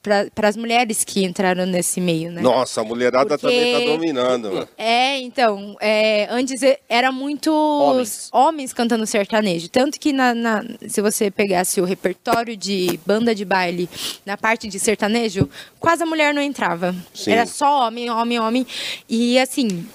[0.02, 2.40] Para as mulheres que entraram nesse meio, né?
[2.40, 4.66] Nossa, a mulherada Porque- também tá dominando.
[4.78, 8.30] É, então, é, antes era muito Homens.
[8.32, 9.68] homens cantando sertanejo.
[9.68, 13.90] Tanto que na, na- se você pegasse o repertório de banda de baile
[14.24, 15.46] na parte de sertanejo,
[15.78, 16.94] quase a mulher não entrava.
[17.12, 17.32] Sim.
[17.32, 18.66] Era só homem, homem, homem.
[19.06, 19.86] E assim.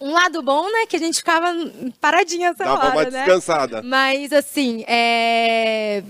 [0.00, 0.86] Um lado bom, né?
[0.86, 1.52] Que a gente ficava
[2.00, 3.24] paradinha essa Dava hora, uma né?
[3.24, 3.82] descansada.
[3.82, 6.04] Mas, assim, é...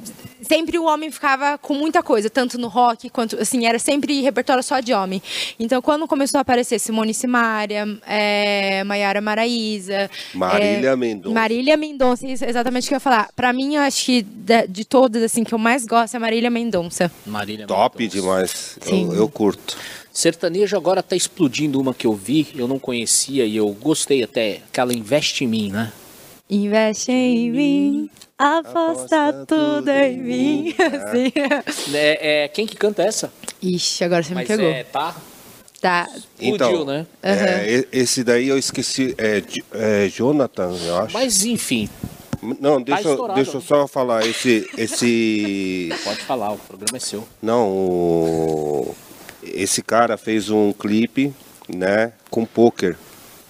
[0.48, 4.62] sempre o homem ficava com muita coisa, tanto no rock quanto, assim, era sempre repertório
[4.62, 5.22] só de homem.
[5.58, 8.82] Então, quando começou a aparecer Simone Simaria, é...
[8.84, 10.10] Maiara Maraíza...
[10.34, 10.96] Marília é...
[10.96, 11.34] Mendonça.
[11.34, 13.28] Marília Mendonça, isso é exatamente o que eu ia falar.
[13.36, 16.50] Pra mim, eu acho que de, de todas, assim, que eu mais gosto é Marília
[16.50, 17.10] Mendonça.
[17.26, 18.20] Marília Top Mendonça.
[18.20, 18.78] demais.
[18.80, 19.08] Sim.
[19.10, 19.76] Eu, eu curto.
[20.12, 24.62] Sertanejo agora tá explodindo uma que eu vi, eu não conhecia e eu gostei até,
[24.68, 25.92] aquela Investe em mim, né?
[26.50, 30.74] Investe em mim, aposta Aposta tudo em mim.
[30.80, 31.32] Assim.
[31.94, 33.30] É, é, quem que canta essa?
[33.62, 34.66] Ixi, agora você me Mas pegou.
[34.66, 35.14] é, tá?
[35.80, 36.08] Tá.
[36.40, 37.06] Explodiu, né?
[37.22, 39.14] é, e- esse daí eu esqueci.
[39.18, 41.12] É, é Jonathan, eu acho.
[41.12, 41.88] Mas enfim,
[42.60, 43.36] Não, deixa, eu- estourado.
[43.42, 44.26] deixa eu só falar.
[44.26, 44.68] Esse.
[44.76, 47.28] esse pode falar, o programa é seu.
[47.42, 48.94] não, o-
[49.44, 51.32] esse cara fez um clipe,
[51.68, 52.96] né, com poker.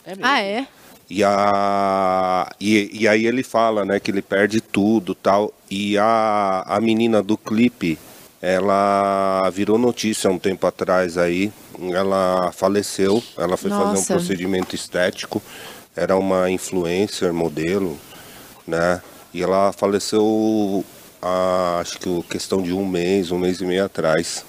[0.04, 0.14] É.
[0.20, 0.66] Ah, é?
[1.10, 5.52] E, a, e, e aí ele fala, né, que ele perde tudo tal.
[5.70, 7.98] E a, a menina do clipe,
[8.42, 11.52] ela virou notícia um tempo atrás aí.
[11.92, 14.02] Ela faleceu, ela foi fazer Nossa.
[14.02, 15.42] um procedimento estético.
[15.96, 17.98] Era uma influencer, modelo,
[18.66, 19.00] né?
[19.32, 20.84] E ela faleceu,
[21.22, 24.44] ah, acho que questão de um mês, um mês e meio atrás.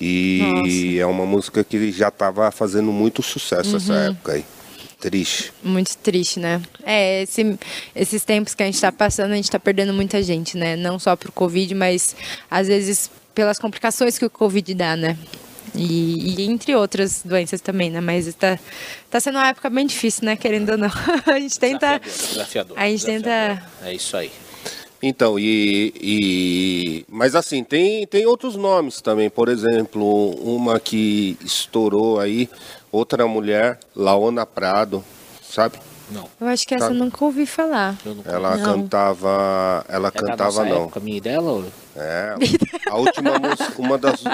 [0.00, 3.98] E é uma música que já estava fazendo muito sucesso essa Uhum.
[4.10, 4.44] época aí.
[5.00, 5.52] Triste.
[5.62, 6.60] Muito triste, né?
[6.84, 7.58] É, esse-
[7.96, 10.76] esses tempos que a gente tá passando, a gente tá perdendo muita gente, né?
[10.76, 12.14] Não só pro Covid, mas
[12.50, 15.16] às vezes pelas complicações que o Covid dá, né?
[15.74, 18.00] E, e entre outras doenças também, né?
[18.00, 18.58] Mas tá,
[19.08, 20.36] tá sendo uma época bem difícil, né?
[20.36, 20.90] Querendo ou não.
[21.26, 21.98] A gente tenta.
[22.00, 23.56] Desafiador, desafiador, A gente desafiador.
[23.56, 23.86] tenta.
[23.88, 24.30] É isso aí.
[25.02, 29.30] Então, e, e- Mas assim, tem, tem outros nomes também.
[29.30, 32.50] Por exemplo, uma que estourou aí,
[32.92, 35.04] outra mulher, Laona Prado,
[35.42, 35.78] sabe?
[36.10, 36.90] Não, Eu acho que essa Tá.
[36.92, 37.96] eu nunca ouvi falar.
[38.04, 38.64] eu não Ela Não.
[38.64, 39.84] cantava.
[39.88, 40.82] Ela É cantava não.
[40.84, 41.52] época, minha dela?
[41.52, 41.64] ou-
[41.96, 42.34] É.
[42.90, 44.24] A última música, uma das.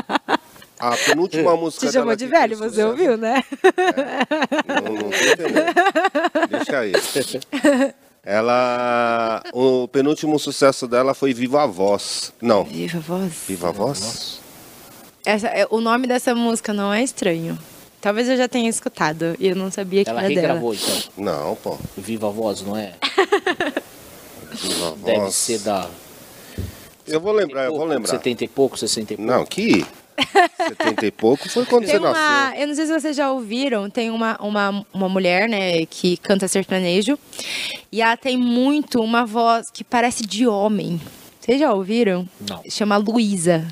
[0.79, 2.89] A penúltima música Te chamou dela de velho, você sucesso.
[2.89, 3.43] ouviu, né?
[4.85, 5.75] Não, não tô entendendo.
[6.51, 6.93] Deixa aí.
[8.23, 9.43] Ela.
[9.53, 12.33] O penúltimo sucesso dela foi Viva a Voz.
[12.41, 12.65] Não.
[12.65, 13.33] Viva a voz.
[13.47, 14.41] Viva a Voz?
[15.25, 17.59] Essa, é, o nome dessa música não é estranho.
[18.01, 20.41] Talvez eu já tenha escutado e eu não sabia que Ela era dela.
[20.41, 21.03] regravou, então.
[21.17, 21.77] Não, pô.
[21.97, 22.93] Viva a voz, não é?
[24.53, 25.03] Viva a Voz.
[25.03, 25.89] Deve ser da.
[27.07, 28.09] Eu vou lembrar, eu vou lembrar.
[28.11, 29.31] 70 e pouco, 60 e pouco.
[29.33, 29.85] Não, que
[30.59, 32.61] 70 e pouco foi quando Tem você uma, nasceu.
[32.61, 36.49] eu não sei se vocês já ouviram, tem uma, uma, uma mulher, né, que canta
[36.49, 37.19] sertanejo.
[37.93, 41.01] E ela tem muito uma voz que parece de homem.
[41.41, 42.27] Vocês já ouviram?
[42.49, 42.63] Não.
[42.71, 43.67] Chama Luísa.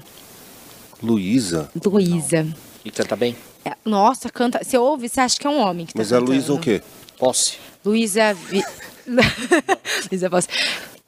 [1.02, 1.70] Luísa?
[1.84, 2.46] Luísa.
[2.84, 3.34] E canta bem?
[3.64, 4.62] É, Nossa, canta.
[4.62, 6.32] Você ouve, você acha que é um homem que tá Mas é cantando.
[6.32, 6.82] Luísa o quê?
[7.18, 7.56] Posse.
[7.84, 8.34] Luísa.
[8.34, 8.62] Vi...
[10.10, 10.48] Luísa Voz.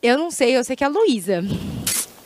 [0.02, 1.42] Eu não sei, eu sei que é a Luísa.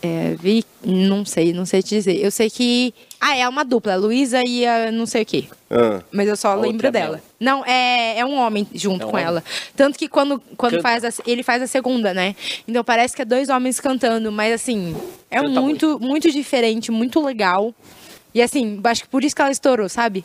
[0.02, 2.16] É, vi, não sei, não sei te dizer.
[2.24, 2.94] Eu sei que.
[3.20, 5.44] Ah, é uma dupla, a Luísa e a não sei o quê.
[5.70, 7.20] Ah, Mas eu só lembro é dela.
[7.38, 9.26] Não, é, é um homem junto É um com homem.
[9.26, 9.44] ela.
[9.76, 10.82] Tanto que quando, quando Canta.
[10.82, 12.34] faz a, ele faz a segunda, né?
[12.66, 14.96] Então parece que é dois homens cantando, mas assim,
[15.30, 17.74] é Canta muito, muito diferente, muito legal.
[18.34, 20.24] E assim, acho que por isso que ela estourou, sabe?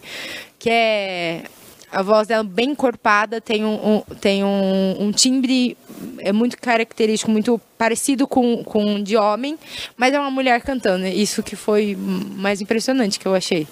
[0.59, 1.43] Que é.
[1.91, 3.73] A voz dela bem encorpada, tem um,
[4.09, 5.77] um- tem um, um timbre
[6.19, 9.57] é muito característico, muito parecido com, com de homem,
[9.95, 11.05] mas é uma mulher cantando.
[11.07, 13.65] Isso que foi mais impressionante que eu achei.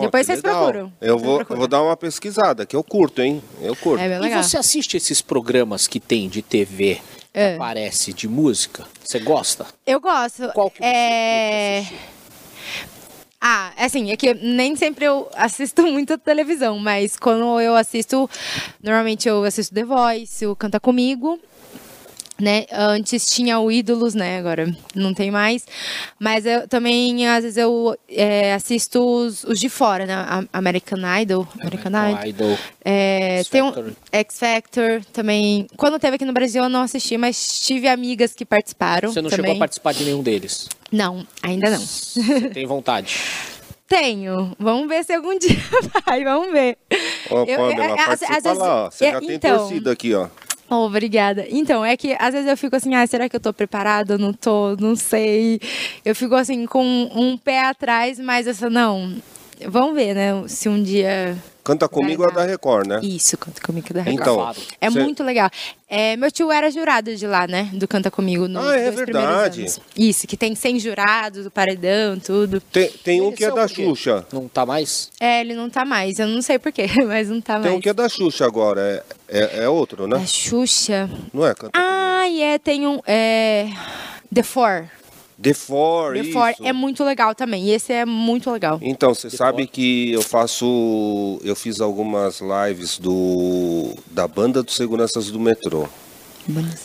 [0.00, 0.62] Depois vocês legal.
[0.64, 0.92] procuram.
[1.02, 1.58] Eu Vocês vou, procuram.
[1.58, 3.42] vou dar uma pesquisada, que eu curto, hein?
[3.60, 4.02] Eu curto.
[4.02, 6.94] É E você assiste esses programas que tem de TV
[7.32, 7.54] que É.
[7.56, 8.84] aparece de música?
[9.04, 9.66] Você gosta?
[9.86, 10.48] Eu gosto.
[10.54, 11.86] Qual que você é...
[13.46, 18.28] Ah, assim, é que nem sempre eu assisto muito televisão, mas quando eu assisto,
[18.82, 21.38] normalmente eu assisto The Voice, o Canta Comigo,
[22.40, 22.64] né?
[22.72, 24.38] Antes tinha o Ídolos, né?
[24.38, 25.66] Agora não tem mais.
[26.18, 30.48] Mas eu também, às vezes, eu é, assisto os, os de fora, né?
[30.50, 31.46] American Idol.
[31.60, 32.26] American Idol.
[32.26, 32.58] Idol.
[32.82, 33.92] É, X tem um Factor.
[34.10, 35.66] X Factor também.
[35.76, 39.12] Quando teve aqui no Brasil, eu não assisti, mas tive amigas que participaram.
[39.12, 39.44] Você não também.
[39.44, 40.66] chegou a participar de nenhum deles?
[40.94, 41.78] Não, ainda não.
[41.80, 43.18] Você tem vontade?
[43.88, 44.54] Tenho.
[44.58, 45.56] Vamos ver se algum dia
[46.06, 46.24] vai.
[46.24, 46.78] Vamos ver.
[47.30, 48.90] Ó, Eu- Pamela, é, é, às- participa às vezes- lá, ó.
[48.90, 49.58] Você é, já tem então.
[49.58, 50.28] torcida aqui, ó.
[50.70, 51.46] Oh, obrigada.
[51.50, 54.14] Então, é que às vezes eu fico assim, ah, será que eu tô preparada?
[54.14, 55.60] Eu Não tô, não sei.
[56.04, 56.82] Eu fico assim com
[57.14, 59.14] um pé atrás, mas essa não.
[59.68, 60.30] Vamos ver, né?
[60.48, 61.36] Se um dia.
[61.64, 62.44] Canta comigo é da.
[62.44, 63.00] Record, né?
[63.02, 64.20] Isso, canta comigo da Record.
[64.20, 64.54] Então.
[64.80, 65.48] É cê- muito legal.
[65.88, 67.70] É, meu tio era jurado de lá, né?
[67.72, 68.46] Do Canta Comigo.
[68.46, 69.60] Nos Ah, é verdade.
[69.60, 69.80] anos.
[69.96, 72.60] Isso, que tem 100 jurados, o paredão, tudo.
[72.60, 73.68] Tem, tem um que é saiu da?
[73.68, 74.26] Xuxa.
[74.32, 75.10] Não tá mais?
[75.18, 76.18] É, ele não tá mais.
[76.18, 77.74] Eu não sei porquê, mas não tá Tem mais.
[77.76, 79.04] um que é da Xuxa agora.
[79.28, 80.16] É, é, é outro, né?
[80.18, 81.08] A Xuxa.
[81.32, 81.54] Não é?
[81.54, 83.00] Canta Ah, e é, tem um.
[83.06, 83.68] É...
[84.34, 84.84] The Four.
[85.42, 86.38] The Four, The isso.
[86.62, 87.64] É muito legal também.
[87.64, 88.78] E esse é muito legal.
[88.82, 89.72] Então, você The sabe Four.
[89.72, 91.40] que eu faço.
[91.42, 95.88] Eu fiz algumas lives do da banda dos seguranças do metrô.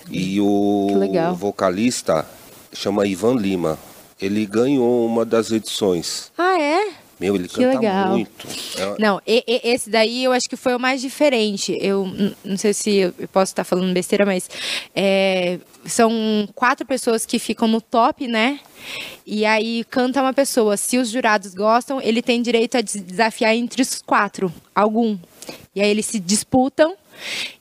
[0.10, 1.36] E o Que legal.
[1.36, 2.26] vocalista
[2.74, 3.78] chama Ivan Lima.
[4.22, 6.32] Ele ganhou uma das edições.
[6.38, 6.90] Ah, é?
[7.20, 8.10] Meu, ele Que canta legal.
[8.10, 8.48] muito.
[8.78, 11.78] É- Não, e- e- esse daí eu acho que foi o mais diferente.
[11.82, 12.08] Eu
[12.46, 14.50] não sei se eu posso estar falando besteira, mas
[14.96, 18.60] é, são quatro pessoas que ficam no top, né?
[19.26, 20.78] E aí canta uma pessoa.
[20.78, 25.18] Se os jurados gostam, ele tem direito a des- desafiar entre os quatro, algum.
[25.76, 26.96] E aí eles se disputam.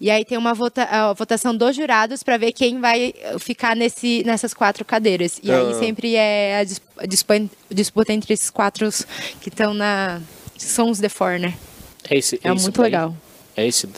[0.00, 4.22] E aí tem uma vota- a votação dos jurados para ver quem vai ficar nesse,
[4.24, 5.40] nessas quatro cadeiras.
[5.42, 5.78] E aí Ah.
[5.78, 8.88] sempre é a dis- a disputa, disputa entre esses quatro
[9.40, 10.20] que estão na.
[10.56, 11.54] São os The Four, né?
[12.10, 12.84] É, esse, É esse muito daí?
[12.84, 13.16] legal.
[13.56, 13.88] É esse.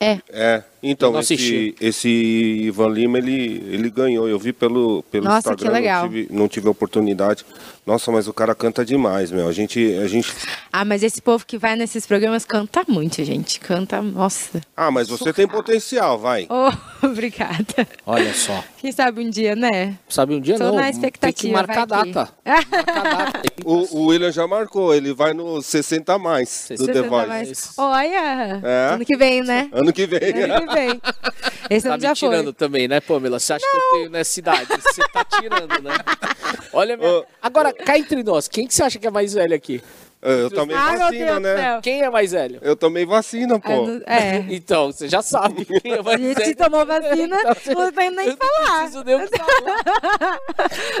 [0.00, 0.18] É.
[0.30, 1.74] É, então, esse, assisti.
[1.80, 4.28] esse Ivan Lima, ele, ele ganhou.
[4.28, 6.02] Eu vi pelo, pelo Nossa, que Instagram, legal.
[6.04, 7.44] Não, tive, não tive oportunidade.
[7.86, 9.48] Nossa, mas o cara canta demais, meu.
[9.48, 10.32] A gente, a gente...
[10.72, 13.58] Ah, mas esse povo que vai nesses programas canta muito, gente.
[13.58, 14.60] Canta, nossa.
[14.76, 16.46] Ah, mas você tem potencial, vai.
[16.48, 16.70] Oh,
[17.06, 17.88] obrigada.
[18.06, 18.62] Olha só.
[18.78, 19.96] Quem sabe um dia, né?
[20.08, 20.74] Sabe um dia Tô não.
[20.76, 22.32] na Tem que expectativa, marcar que- data.
[22.46, 23.42] Marcar a data.
[23.64, 27.08] O, o William já marcou, ele vai no 60 a mais do 60 The Você
[27.08, 27.28] Voice.
[27.28, 28.60] mais- Olha!
[28.62, 28.94] É.
[28.94, 29.68] Ano que vem, né?
[29.72, 30.20] Ano que vem.
[30.20, 30.69] Ano que vem.
[31.68, 32.52] Esse Tá ano já me tirando foi.
[32.52, 33.38] também, né, Pamela?
[33.38, 34.66] Você acha que eu tenho nessa idade?
[34.82, 35.92] Você tá tirando, né?
[36.72, 37.10] Olha, minha...
[37.18, 37.24] Ô.
[37.40, 39.82] agora, cá entre nós, quem que você acha que é mais velho aqui?
[40.22, 41.80] Eu tomei Ah, meu vacina, né?
[41.82, 42.58] Quem é mais velho?
[42.60, 43.72] Eu tomei vacina, pô.
[43.84, 44.44] Ano- É.
[44.52, 46.56] Então, você já sabe quem é mais velho.
[46.56, 47.36] tomou vacina,
[47.74, 48.78] não tem nem Eu não falar.
[48.80, 50.38] preciso nem falar.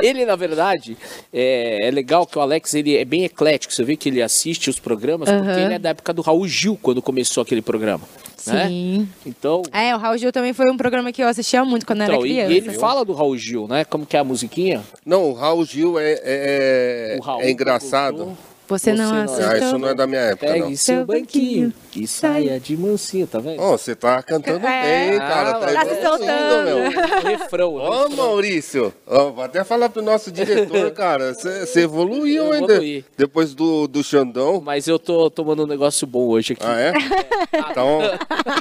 [0.02, 0.96] Ele, na verdade,
[1.32, 3.72] é, é legal que o Alex ele é bem eclético.
[3.74, 6.78] Você vê que ele assiste os programas, porque ele é da época do Raul Gil,
[6.80, 8.04] quando começou aquele programa.
[8.46, 8.66] Né?
[8.68, 9.08] Sim.
[9.26, 12.14] Então, É, o Raul Gil também foi um programa que eu assistia muito quando então
[12.14, 12.52] era criança.
[12.52, 13.84] e ele fala do Raul Gil, né?
[13.84, 14.82] Como que é a musiquinha?
[15.04, 18.36] Não, o Raul Gil é, é, O Raul é engraçado.
[18.70, 19.46] Você não Você não- acertou.
[19.50, 20.68] Ah, isso não é da minha época, Pegue não.
[20.68, 23.60] seu Seu banquinho banquinho e saia de mansinho, tá vendo?
[23.60, 25.10] Ó, você tá cantando É.
[25.10, 25.50] bem, cara.
[25.50, 26.64] Ah, Tá, tá se evoluindo, soltando.
[26.64, 27.30] meu.
[27.38, 27.74] Refrão.
[27.74, 28.16] Ô, refrão.
[28.16, 31.34] Maurício, ó, vou até falar pro nosso diretor, cara.
[31.34, 32.72] Você evoluiu Eu ainda.
[32.74, 33.04] evoluí.
[33.16, 34.60] Depois do, do Xandão.
[34.64, 36.62] Mas eu tô tomando um negócio bom hoje aqui.
[36.64, 36.92] Ah, é?
[37.70, 38.00] Então,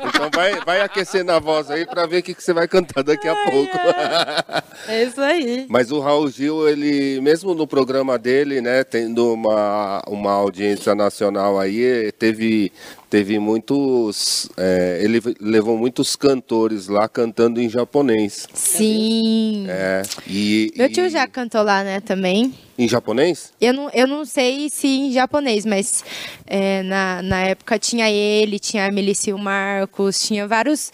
[0.08, 3.04] então vai, vai aquecer na voz aí pra ver o que que você vai cantar
[3.04, 3.78] daqui a pouco.
[4.88, 5.66] É isso aí.
[5.70, 11.60] Mas o Raul Gil, ele, mesmo no programa dele, né, tendo uma, uma audiência nacional
[11.60, 12.72] aí, teve,
[13.10, 14.50] teve muitos.
[14.56, 18.48] é, ele levou muitos cantores lá cantando em japonês.
[18.54, 19.66] Sim.
[19.68, 22.54] É, e, Meu tio e- já cantou lá, né, também.
[22.78, 23.52] Em japonês?
[23.60, 26.04] Eu não, eu não sei se em japonês, mas
[26.46, 30.92] é, na, na época tinha ele, tinha a Melissa Marcos, tinha vários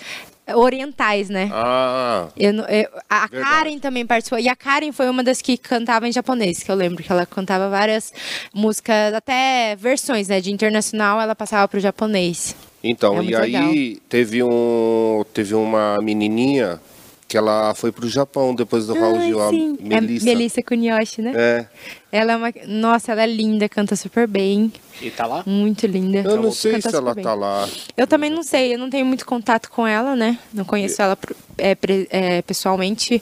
[0.54, 1.50] orientais, né?
[1.52, 3.50] Ah, Eu eu- a Verdade.
[3.52, 4.38] Karen também participou.
[4.40, 7.26] E a Karen foi uma das que cantava em japonês, que eu lembro que ela
[7.26, 8.14] cantava várias
[8.54, 10.40] músicas, até versões, né?
[10.42, 12.56] De internacional, ela passava pro japonês.
[12.84, 16.80] então, É e aí teve um teve uma menininha
[17.28, 19.78] que ela foi pro Japão depois do Raul Ai, Gil, a sim.
[19.82, 20.26] Melissa.
[20.26, 21.34] É Melissa Kunioshi, né?
[21.36, 21.66] É.
[22.12, 22.54] Ela é uma.
[22.68, 24.72] Nossa, ela é linda, canta super bem.
[25.02, 25.44] E tá lá?
[25.46, 26.20] Muito linda.
[26.20, 27.40] Eu não sei Canta se ela tá bem.
[27.40, 27.68] lá.
[27.98, 30.38] Eu também não sei, eu não tenho muito contato com ela, né?
[30.54, 31.18] Não conheço ela
[31.58, 33.22] é, pre- é, pessoalmente.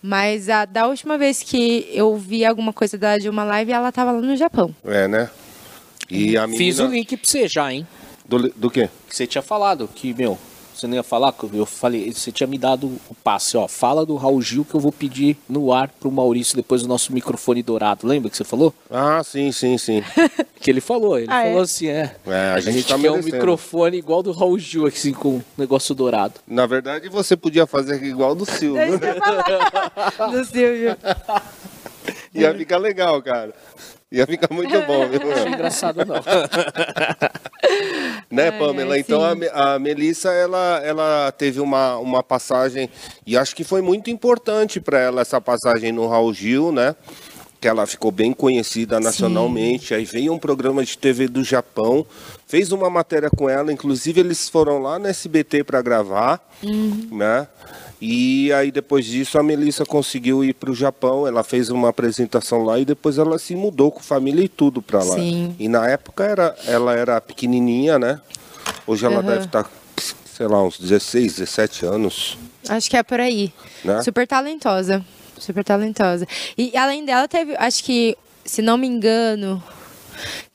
[0.00, 3.92] Mas a, da última vez que eu vi alguma coisa da, de uma live, ela
[3.92, 4.74] tava lá no Japão.
[4.84, 5.28] É, né?
[6.08, 6.64] E a menina...
[6.64, 7.86] Fiz o link pra você já, hein?
[8.26, 8.88] Do, do quê?
[9.08, 10.38] Que você tinha falado que, meu,
[10.80, 13.68] você não ia falar, eu falei, você tinha me dado o passe, ó.
[13.68, 17.12] Fala do Raul Gil que eu vou pedir no ar pro Maurício depois do nosso
[17.12, 18.06] microfone dourado.
[18.06, 18.72] Lembra que você falou?
[18.90, 20.02] Ah, sim, sim, sim.
[20.60, 21.48] Que ele falou, ele Ah, é?
[21.48, 22.14] falou assim, é.
[22.26, 25.94] É, a gente tá quer um microfone igual do Raul Gil, assim, com um negócio
[25.94, 26.34] dourado.
[26.46, 28.98] Na verdade, você podia fazer igual do Silvio.
[30.18, 30.94] Falar do Silvio.
[32.34, 33.54] Ia ficar legal, cara.
[34.12, 35.20] Ia ficar muito bom, viu?
[35.20, 36.16] Não achei engraçado, não.
[38.30, 38.98] Né, Pamela?
[38.98, 39.44] então sim.
[39.52, 42.88] a, a Melissa, ela, ela teve uma, uma passagem,
[43.26, 46.94] e acho que foi muito importante para ela essa passagem no Raul Gil, né?
[47.60, 49.92] Que ela ficou bem conhecida nacionalmente.
[49.94, 52.06] Aí veio um programa de TV do Japão,
[52.46, 57.08] fez uma matéria com ela, inclusive eles foram lá no SBT para gravar, Uhum.
[57.12, 57.46] né?
[58.00, 62.64] E aí depois disso a Melissa conseguiu ir para o Japão, ela fez uma apresentação
[62.64, 65.16] lá e depois ela se mudou com família e tudo para lá.
[65.16, 65.54] Sim.
[65.58, 68.18] E na época era, ela era pequenininha, né?
[68.86, 69.26] Hoje ela Aham.
[69.26, 69.70] deve estar,
[70.24, 72.38] sei lá, uns 16, 17 anos.
[72.68, 73.52] Acho que é por aí.
[73.84, 74.02] Né?
[74.02, 75.04] Super talentosa.
[75.38, 76.26] Super talentosa.
[76.56, 79.62] E além dela, teve, acho que, se não me engano,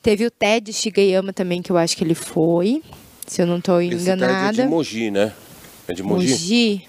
[0.02, 2.82] teve o Ted Shigeyama também, que eu acho que ele foi.
[3.26, 4.48] Se eu não Esse enganada.
[4.48, 5.32] TED é de Mogi, né?
[5.88, 6.30] É de Mogi?
[6.30, 6.88] Mogi.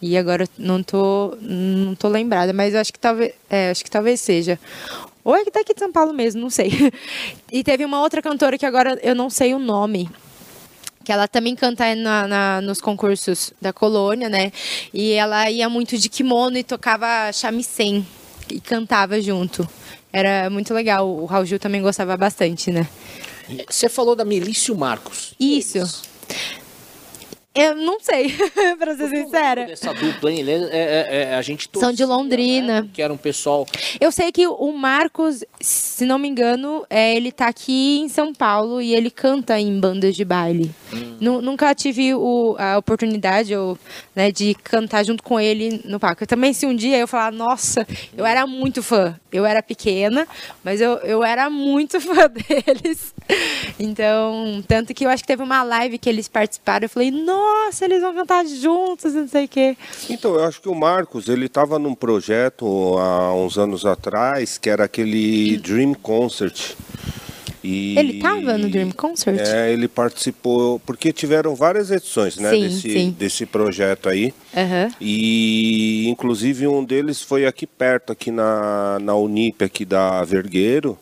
[0.00, 3.82] E agora eu não tô, não tô lembrada, mas eu acho que talvez, é, acho
[3.82, 4.58] que talvez seja.
[5.24, 6.70] Ou é que daqui de São Paulo mesmo, não sei.
[7.50, 10.08] E teve uma outra cantora que agora eu não sei o nome.
[11.04, 14.52] Que ela também canta na, na- nos concursos da colônia, né?
[14.92, 18.04] E ela ia muito de kimono e tocava shamisen.
[18.50, 19.66] E cantava junto.
[20.12, 21.08] Era muito legal.
[21.08, 22.86] O Raul Gil também gostava bastante, né?
[23.70, 25.34] Você falou da Melício Marcos.
[25.38, 25.78] Isso.
[25.78, 26.02] Eles?
[27.56, 28.34] Eu não sei,
[28.78, 29.64] pra ser sincera.
[29.66, 30.44] Dessa dupla, hein?
[30.46, 32.82] É- é- é- a gente São de torcia, Londrina.
[32.82, 32.88] né?
[32.92, 33.66] Que era um pessoal.
[34.00, 38.34] Eu sei que o Marcos, se não me engano, é, ele tá aqui em São
[38.34, 40.70] Paulo e ele canta em bandas de baile.
[41.20, 43.78] Nu- Nunca tive o- a oportunidade ou,
[44.14, 46.22] né, de cantar junto com ele no palco.
[46.22, 49.18] Eu também, se um dia eu falar, nossa, eu era muito fã.
[49.32, 50.26] Eu era pequena,
[50.62, 53.14] mas eu, eu era muito fã deles.
[53.78, 56.86] Então, tanto que eu acho que teve uma live que eles participaram.
[56.86, 59.76] Eu falei, nossa, eles vão cantar juntos, não sei o quê.
[60.08, 64.70] Então, eu acho que o Marcos, ele estava num projeto há uns anos atrás, que
[64.70, 66.74] era aquele Dream Concert.
[67.66, 67.98] E...
[67.98, 69.40] Ele tava no Dream Concert?
[69.40, 73.16] É, ele participou, porque tiveram várias edições, né, Sim, desse, sim.
[73.18, 74.32] desse projeto aí.
[74.56, 74.90] Aham.
[75.00, 80.96] E inclusive um deles foi aqui perto, aqui na, na Unip, aqui da Vergueiro,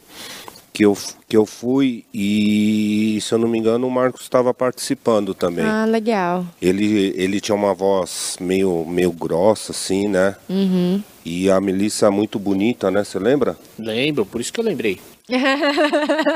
[0.74, 5.32] que eu, que eu fui e, se eu não me engano, o Marcos estava participando
[5.32, 5.64] também.
[5.64, 6.44] Ah, legal.
[6.60, 10.34] Ele, ele tinha uma voz meio, meio grossa, assim, né?
[10.48, 11.00] Uhum.
[11.24, 13.04] E a Melissa muito bonita, né?
[13.04, 13.56] Você lembra?
[13.78, 15.00] Lembro, por isso que eu lembrei.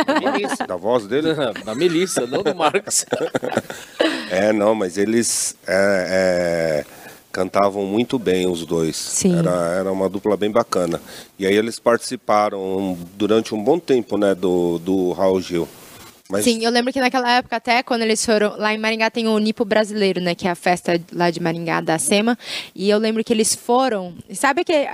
[0.06, 0.66] Da Melissa.
[0.66, 1.34] Da voz dele?
[1.64, 3.04] da Melissa, não do Marcos.
[4.30, 6.84] É, não, mas eles é, é,
[7.32, 8.96] cantavam muito bem os dois.
[8.96, 9.38] Sim.
[9.38, 11.00] Era, era uma dupla bem bacana.
[11.38, 15.68] E aí eles participaram durante um bom tempo, né, do, do Raul Gil.
[16.30, 18.54] Mas Sim, eu lembro que naquela época, até quando eles foram.
[18.58, 20.34] Lá em Maringá tem o Nipo Brasileiro, né?
[20.34, 22.38] Que é a festa lá de Maringá da SEMA.
[22.74, 24.14] E eu lembro que eles foram.
[24.34, 24.86] Sabe que.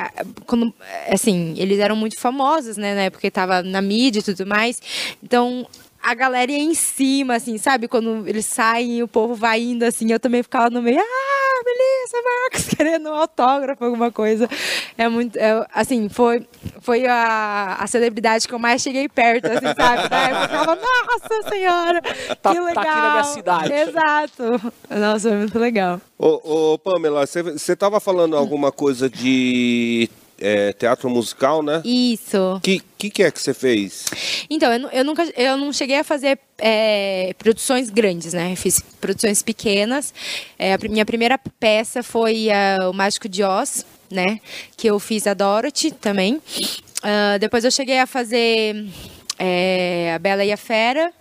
[0.47, 0.73] Quando,
[1.11, 2.94] assim, eles eram muito famosos, né?
[2.94, 4.81] Na época que tava na mídia e tudo mais.
[5.23, 5.66] Então.
[6.06, 7.88] A galera ia em cima, assim, sabe?
[7.88, 11.62] Quando eles saem e o povo vai indo, assim, eu também ficava no meio, ah,
[11.64, 14.46] Melissa, Marcos, querendo um autógrafo, alguma coisa.
[14.98, 16.46] É muito, é, assim, foi,
[16.80, 20.08] foi a, a celebridade que eu mais cheguei perto, assim, sabe?
[20.10, 22.02] Da época eu ficava, nossa senhora,
[22.42, 22.78] Tá- que tá legal.
[22.84, 23.72] aqui na minha cidade.
[23.72, 24.72] Exato.
[24.90, 26.00] Nossa, foi muito legal.
[26.18, 30.08] Ô, ô, Pamela, você estava falando alguma coisa de
[30.40, 31.81] é, teatro musical, né?
[31.85, 32.61] Isso.
[32.62, 34.07] Que, que, que é que você fez?
[34.49, 38.53] Então, eu, eu nunca, eu não cheguei a fazer é, produções grandes, né?
[38.53, 40.12] Eu fiz produções pequenas.
[40.59, 44.41] É, a minha primeira peça foi ah, o Mágico de Oz, né?
[44.76, 46.41] Que eu fiz a Dorothy também.
[47.03, 48.87] Ah, depois eu cheguei a fazer
[49.39, 51.12] é, a Bela e a Fera.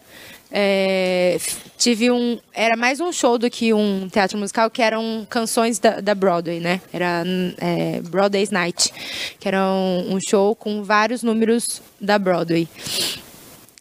[0.56, 1.40] É,
[1.80, 2.38] tive um.
[2.54, 6.60] Era mais um show do que um teatro musical, que eram canções da, da Broadway,
[6.60, 6.80] né?
[6.94, 7.24] Era
[7.58, 8.94] é, Broadway's Night,
[9.40, 12.68] que era um, um show com vários números da Broadway.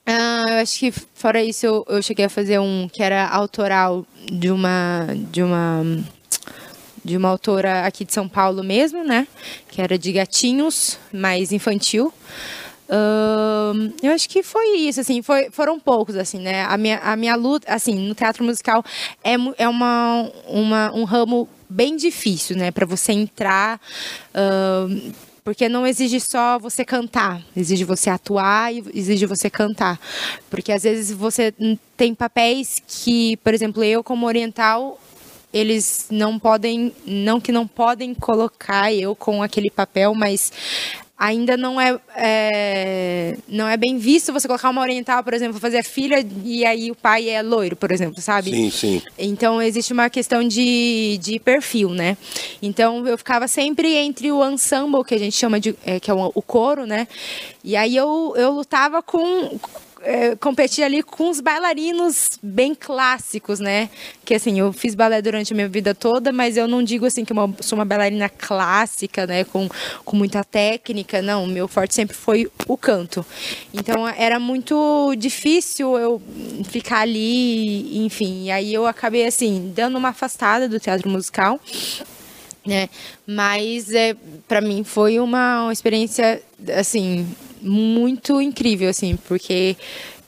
[0.06, 4.06] Ah, eu acho que fora isso eu, eu cheguei a fazer um que era autoral
[4.24, 5.84] de uma de uma
[7.04, 9.28] de uma autora aqui de São Paulo mesmo, né?
[9.68, 12.10] Que era de gatinhos, mais infantil.
[12.92, 16.64] Uh, eu acho que foi isso, assim, foi, foram poucos, assim, né?
[16.64, 18.84] A minha, a minha luta, assim, no teatro musical
[19.24, 22.70] é, é uma, uma, um ramo bem difícil, né?
[22.70, 23.80] Para você entrar.
[24.34, 25.10] Uh,
[25.42, 29.98] porque não exige só você cantar, exige você atuar e exige você cantar.
[30.48, 31.52] Porque às vezes você
[31.96, 35.00] tem papéis que, por exemplo, eu como oriental,
[35.52, 40.52] eles não podem, não que não podem colocar eu com aquele papel, mas
[41.22, 45.78] ainda não é, é, não é bem visto você colocar uma oriental, por exemplo, fazer
[45.78, 48.50] a filha e aí o pai é loiro, por exemplo, sabe?
[48.50, 49.02] Sim, sim.
[49.16, 52.16] Então existe uma questão de, de perfil, né?
[52.60, 56.14] Então eu ficava sempre entre o ensemble, que a gente chama de, é, que é
[56.14, 57.06] o, o coro, né?
[57.62, 59.60] E aí eu, eu lutava com
[60.02, 63.88] é, competir ali com os bailarinos bem clássicos, né?
[64.24, 67.24] Que assim, eu fiz balé durante a minha vida toda, mas eu não digo assim
[67.24, 69.44] que sou uma bailarina clássica, né?
[69.44, 69.68] Com,
[70.04, 71.46] com muita técnica, não.
[71.46, 73.24] Meu forte sempre foi o canto.
[73.72, 76.22] Então era muito difícil eu
[76.64, 78.44] ficar ali, enfim.
[78.44, 81.60] E aí eu acabei assim, dando uma afastada do teatro musical
[82.64, 82.88] né?
[83.26, 84.14] Mas é,
[84.46, 86.40] para mim foi uma, uma experiência
[86.78, 87.26] assim
[87.62, 89.76] muito incrível, assim, porque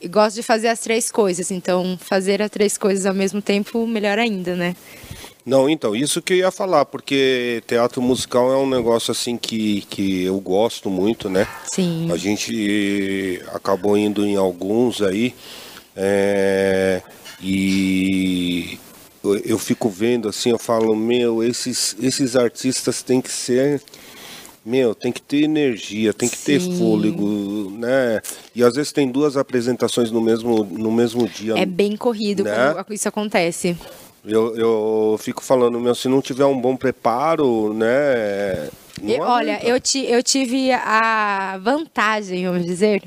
[0.09, 4.17] gosto de fazer as três coisas, então fazer as três coisas ao mesmo tempo, melhor
[4.17, 4.75] ainda, né?
[5.45, 9.81] Não, então, isso que eu ia falar, porque teatro musical é um negócio assim que,
[9.89, 11.47] que eu gosto muito, né?
[11.71, 12.11] Sim.
[12.11, 15.35] A gente acabou indo em alguns aí,
[15.95, 16.99] é,
[17.41, 18.79] e
[19.45, 23.81] eu fico vendo assim, eu falo, meu, esses, esses artistas têm que ser
[24.65, 26.45] meu, tem que ter energia, tem que Sim.
[26.45, 28.19] ter fôlego, né?
[28.55, 31.53] E às vezes tem duas apresentações no mesmo, no mesmo dia.
[31.55, 32.73] É bem corrido né?
[32.73, 33.77] quando isso acontece.
[34.25, 38.69] Eu, eu fico falando, meu, se não tiver um bom preparo, né?
[39.03, 43.03] Eu, olha, eu, ti, eu tive a vantagem, vamos dizer,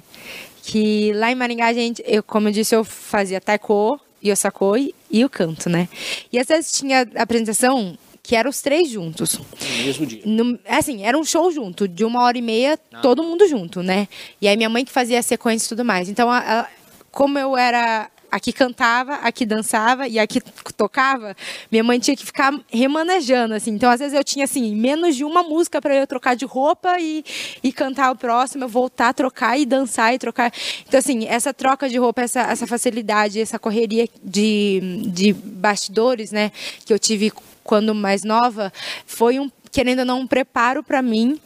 [0.63, 5.25] que lá em Maringá, a gente, eu, como eu disse, eu fazia taiko, yosakoi e
[5.25, 5.89] o canto, né?
[6.33, 7.99] E às vezes tinha apresentação
[8.29, 9.39] que eram os três juntos.
[9.39, 10.23] No mesmo dia.
[10.27, 12.99] No, assim, era um show junto, de uma hora e meia, ah.
[12.99, 14.07] todo mundo junto, né?
[14.39, 16.11] E aí minha mãe que fazia a sequência e tudo mais.
[16.11, 16.67] Então, a, a,
[17.11, 20.43] como eu era aqui cantava, aqui dançava e aqui
[20.77, 21.35] tocava,
[21.73, 23.71] minha mãe tinha que ficar remanejando, assim.
[23.71, 27.01] Então, às vezes, eu tinha, assim, menos de uma música para eu trocar de roupa
[27.01, 27.25] e,
[27.63, 30.53] e cantar o próximo, eu voltar a trocar e dançar e trocar.
[30.87, 36.53] Então, assim, essa troca de roupa, essa, essa facilidade, essa correria de, de bastidores, né,
[36.85, 37.33] que eu tive
[37.69, 38.73] quando mais nova,
[39.05, 41.39] foi um, querendo ou não, um preparo para mim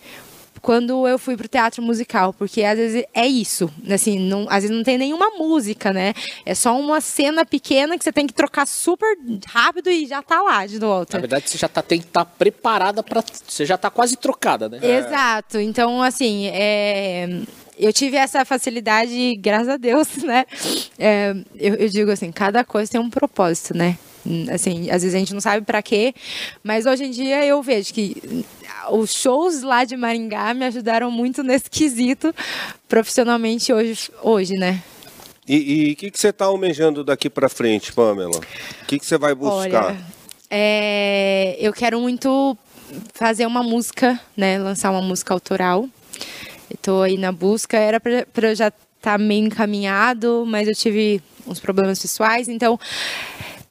[0.61, 4.71] quando eu fui pro teatro musical, porque às vezes é isso, assim, não, às vezes
[4.71, 6.15] não tem nenhuma música, né?
[6.47, 9.19] É só uma cena pequena que você tem que trocar super
[9.49, 11.17] rápido e já tá lá de volta.
[11.17, 14.17] Na verdade, você já tá, tem que estar tá preparada para, você já tá quase
[14.17, 14.79] trocada, né?
[14.81, 15.59] Exato.
[15.59, 17.43] Então, assim, é
[17.77, 20.45] eu tive essa facilidade, graças a Deus, né?
[20.97, 23.99] É, eu, eu, digo assim, cada coisa tem um propósito, né?
[24.53, 26.15] Assim, às vezes a gente não sabe para quê,
[26.63, 28.45] mas hoje em dia eu vejo que
[28.91, 32.35] os shows lá de Maringá me ajudaram muito nesse quesito
[32.89, 34.83] profissionalmente hoje, hoje né?
[35.49, 38.39] E o que, que você está almejando daqui para frente, Pamela?
[38.39, 39.87] O que, que você vai buscar?
[39.87, 39.99] Olha,
[40.49, 42.57] é, eu quero muito
[43.13, 44.59] fazer uma música, né?
[44.59, 45.89] Lançar uma música autoral.
[46.73, 47.77] Estou aí na busca.
[47.77, 52.79] Era para eu já estar tá meio encaminhado, mas eu tive uns problemas pessoais, então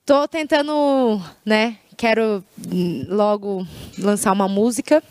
[0.06, 1.78] Tô tentando, né?
[1.96, 2.44] Quero
[3.08, 3.66] logo
[4.00, 5.04] lançar uma música.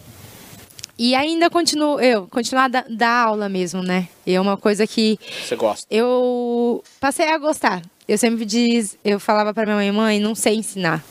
[0.99, 4.09] E ainda continuo, eu, continuar da, da aula mesmo, né?
[4.27, 5.19] E é uma coisa que.
[5.43, 5.87] Você gosta?
[5.91, 7.83] Eu passei a gostar.
[8.07, 11.03] Eu sempre diz, eu falava para minha mãe, mãe, não sei ensinar.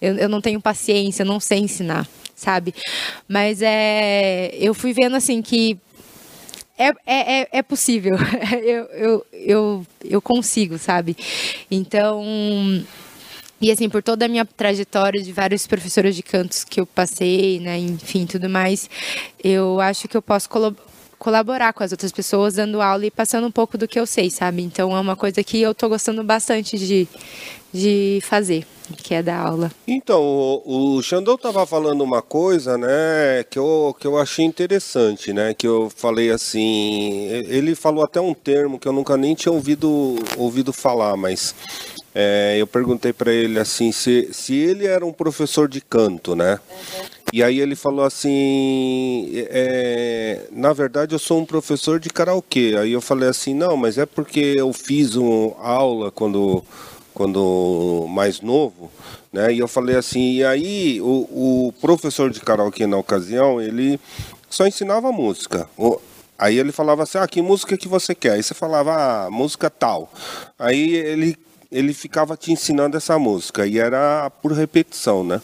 [0.00, 2.74] Eu, eu não tenho paciência, não sei ensinar, sabe?
[3.28, 5.78] Mas é, eu fui vendo assim que
[6.78, 8.16] é, é, é, é possível.
[8.64, 11.14] eu, eu, eu, eu consigo, sabe?
[11.70, 12.24] Então
[13.60, 17.58] e assim, por toda a minha trajetória de vários professores de cantos que eu passei,
[17.60, 18.88] né, enfim, tudo mais,
[19.42, 20.48] eu acho que eu posso
[21.18, 24.30] colaborar com as outras pessoas dando aula e passando um pouco do que eu sei,
[24.30, 24.62] sabe?
[24.62, 27.08] Então é uma coisa que eu tô gostando bastante de,
[27.72, 28.64] de fazer.
[28.96, 29.70] que é da aula.
[29.86, 35.32] Então, o, o Xandão estava falando uma coisa, né, que eu, que eu achei interessante,
[35.32, 39.52] né, que eu falei assim, ele falou até um termo que eu nunca nem tinha
[39.52, 41.54] ouvido, ouvido falar, mas
[42.20, 46.58] é, eu perguntei para ele assim, se, se ele era um professor de canto, né,
[47.32, 52.90] e aí ele falou assim, é, na verdade eu sou um professor de karaokê, aí
[52.90, 56.64] eu falei assim, não, mas é porque eu fiz uma aula quando
[57.14, 58.90] quando mais novo,
[59.32, 59.52] né?
[59.52, 63.98] E eu falei assim, e aí o, o professor de karaokê na ocasião, ele
[64.48, 65.68] só ensinava música.
[65.76, 66.00] O,
[66.38, 68.32] aí ele falava assim, ah, que música que você quer?
[68.34, 68.94] Aí você falava,
[69.26, 70.12] ah, música tal.
[70.56, 71.36] Aí ele
[71.70, 75.40] ele ficava te ensinando essa música e era por repetição, né?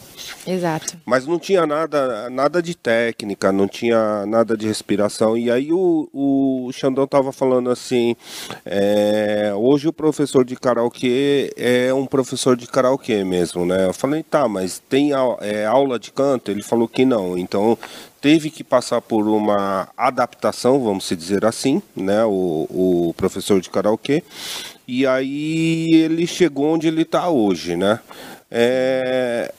[0.47, 0.97] Exato.
[1.05, 5.37] Mas não tinha nada, nada de técnica, não tinha nada de respiração.
[5.37, 8.17] E aí o, o Xandão tava falando assim,
[8.65, 13.87] é, hoje o professor de karaokê é um professor de karaokê mesmo, né?
[13.87, 15.11] Eu falei, tá, mas tem
[15.41, 16.51] é, aula de canto?
[16.51, 17.37] Ele falou que não.
[17.37, 17.77] Então
[18.25, 22.25] teve que passar por uma adaptação, vamos dizer assim, né?
[22.25, 24.23] O, o professor de karaokê.
[24.87, 28.01] E aí ele chegou onde ele está hoje, né?
[28.51, 29.53] É,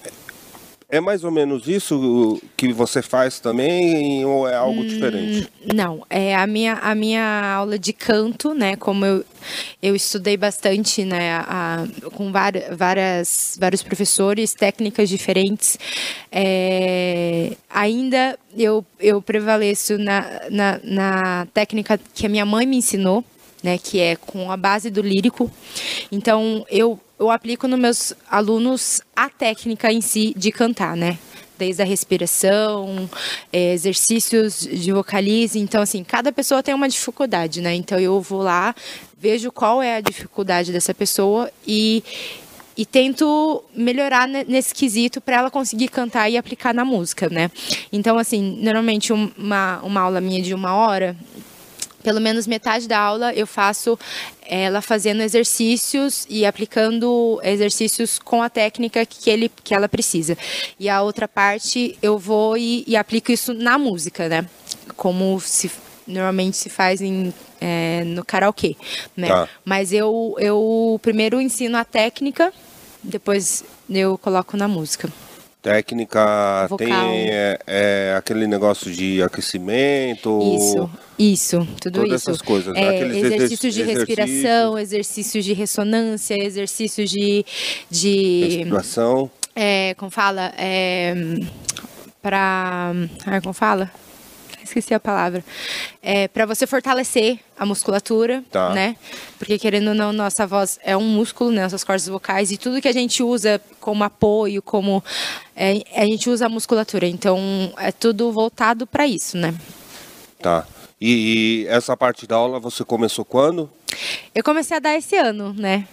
[0.88, 5.50] é mais ou menos isso que você faz também ou é algo hum, diferente?
[5.74, 8.76] Não, é a minha, a minha aula de canto, né?
[8.76, 9.26] Como eu,
[9.82, 11.38] eu estudei bastante, né?
[11.40, 15.78] A, com várias, várias, vários professores, técnicas diferentes.
[16.32, 23.24] É, ainda eu, eu prevaleço na, na, na técnica que a minha mãe me ensinou,
[23.66, 25.52] né, que é com a base do lírico.
[26.12, 31.18] Então, eu, eu aplico nos meus alunos a técnica em si de cantar, né?
[31.58, 33.10] Desde a respiração,
[33.52, 35.58] é, exercícios de vocalize.
[35.58, 37.74] Então, assim, cada pessoa tem uma dificuldade, né?
[37.74, 38.76] Então, eu vou lá,
[39.18, 42.04] vejo qual é a dificuldade dessa pessoa e
[42.78, 47.50] e tento melhorar nesse quesito para ela conseguir cantar e aplicar na música, né?
[47.90, 51.16] Então, assim, normalmente uma, uma aula minha de uma hora,
[52.06, 53.98] pelo menos metade da aula eu faço
[54.44, 60.38] ela fazendo exercícios e aplicando exercícios com a técnica que, ele, que ela precisa.
[60.80, 64.46] E a outra parte eu vou e, e aplico isso na música, né?
[64.96, 65.72] Como se
[66.06, 68.76] normalmente se faz em, é, no karaokê,
[69.18, 69.28] né?
[69.28, 69.50] Tá.
[69.66, 72.54] Mas eu, eu primeiro ensino a técnica,
[73.02, 75.12] depois eu coloco na música.
[75.66, 76.78] Técnica Vocal.
[76.78, 80.40] tem é, é, aquele negócio de aquecimento.
[80.56, 82.30] Isso, isso, tudo todas isso.
[82.30, 82.76] essas coisas.
[82.78, 87.44] É, exercícios de respiração, exercícios de ressonância, exercícios de.
[87.90, 89.32] de respiração.
[89.56, 90.54] É, como fala?
[90.56, 91.16] É,
[92.22, 92.94] para.
[93.42, 93.92] Como fala?
[94.66, 95.44] Esqueci a palavra.
[96.02, 98.70] É, para você fortalecer a musculatura, tá.
[98.72, 98.96] né?
[99.38, 101.64] Porque querendo ou não, nossa voz é um músculo, né?
[101.64, 105.04] Nossas cordas vocais e tudo que a gente usa como apoio, como
[105.56, 107.08] é, a gente usa a musculatura.
[107.08, 109.54] Então é tudo voltado para isso, né?
[110.42, 110.68] Tá.
[111.00, 113.70] E, e, essa parte da aula você começou quando?
[114.34, 115.88] Eu comecei a dar esse ano, né?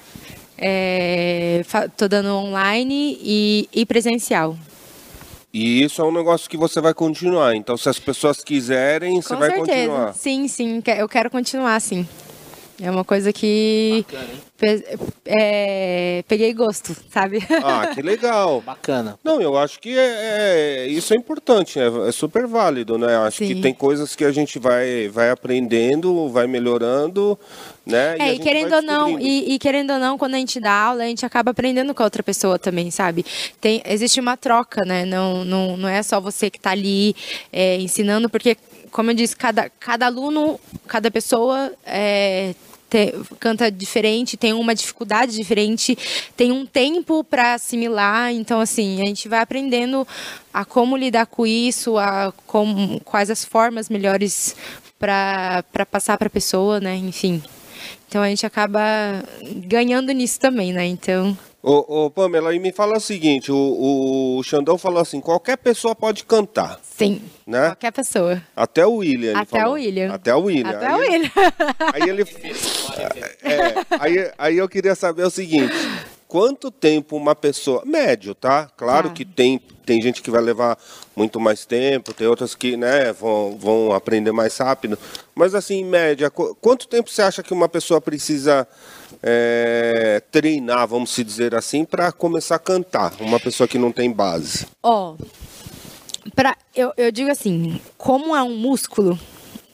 [0.57, 1.63] É,
[1.97, 4.57] tô dando online e, e presencial.
[5.53, 7.55] E isso é um negócio que você vai continuar.
[7.55, 9.67] Então, se as pessoas quiserem, Com você vai certeza.
[9.89, 10.15] continuar.
[10.15, 12.09] Sim, sim, eu quero continuar, sim.
[12.81, 14.05] É uma coisa que
[15.27, 17.39] é, peguei gosto, sabe?
[17.63, 18.61] Ah, que legal.
[18.67, 19.19] Bacana.
[19.23, 23.17] Não, eu acho que é, é isso é importante, é, é, super válido, né?
[23.19, 23.49] Acho Sim.
[23.49, 27.39] que tem coisas que a gente vai, vai aprendendo, vai melhorando,
[27.85, 28.17] né?
[28.19, 30.73] É, e, e querendo ou não, e, e, querendo ou não, quando a gente dá
[30.73, 33.25] aula, a gente acaba aprendendo com a outra pessoa também, sabe?
[33.61, 35.05] Tem, existe uma troca, né?
[35.05, 37.17] Não, não, não é só você que está ali
[37.53, 38.57] é, ensinando, porque
[38.93, 42.55] como eu disse, cada, cada aluno, cada pessoa é,
[42.91, 45.97] te, canta diferente, tem uma dificuldade diferente,
[46.37, 48.31] tem um tempo para assimilar.
[48.33, 50.07] Então, assim, a gente vai aprendendo
[50.53, 54.55] a como lidar com isso, a como, quais as formas melhores
[54.99, 56.95] para passar para a pessoa, né?
[56.95, 57.43] Enfim.
[58.07, 59.25] Então a gente acaba
[59.67, 60.85] ganhando nisso também, né?
[60.85, 61.37] Então.
[61.65, 65.95] Ô, ô, Pamela, e me fala o seguinte, o, o Xandão falou assim, qualquer pessoa
[65.95, 66.81] pode cantar.
[66.83, 67.69] Sim, né?
[67.69, 68.43] qualquer pessoa.
[68.57, 69.39] Até o William.
[69.39, 70.13] Até o William.
[70.13, 70.71] Até o William.
[70.71, 71.31] Até aí, o William.
[71.95, 72.23] Aí ele...
[73.43, 75.73] é, aí, aí eu queria saber o seguinte,
[76.27, 77.85] quanto tempo uma pessoa...
[77.85, 78.69] Médio, tá?
[78.77, 79.15] Claro tá.
[79.15, 80.77] que tem, tem gente que vai levar
[81.15, 84.99] muito mais tempo, tem outras que né, vão, vão aprender mais rápido.
[85.33, 88.67] Mas assim, em média, quanto tempo você acha que uma pessoa precisa
[89.23, 93.13] é, treinar, vamos dizer assim, para começar a cantar?
[93.21, 94.67] Uma pessoa que não tem base.
[94.83, 95.25] Ó, oh,
[96.75, 99.19] eu, eu digo assim, como é um músculo,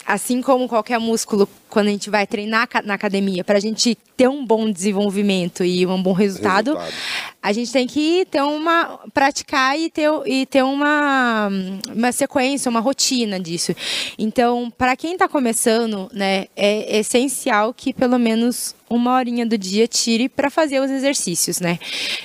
[0.08, 4.26] assim como qualquer músculo, quando a gente vai treinar na academia, para a gente ter
[4.26, 6.94] um bom desenvolvimento e um bom resultado, resultado.
[7.42, 11.50] a gente tem que ter uma praticar e ter, e ter uma,
[11.94, 13.74] uma sequência, uma rotina disso.
[14.18, 19.86] Então, para quem está começando, né, é essencial que pelo menos uma horinha do dia
[19.86, 21.78] tire para fazer os exercícios, né?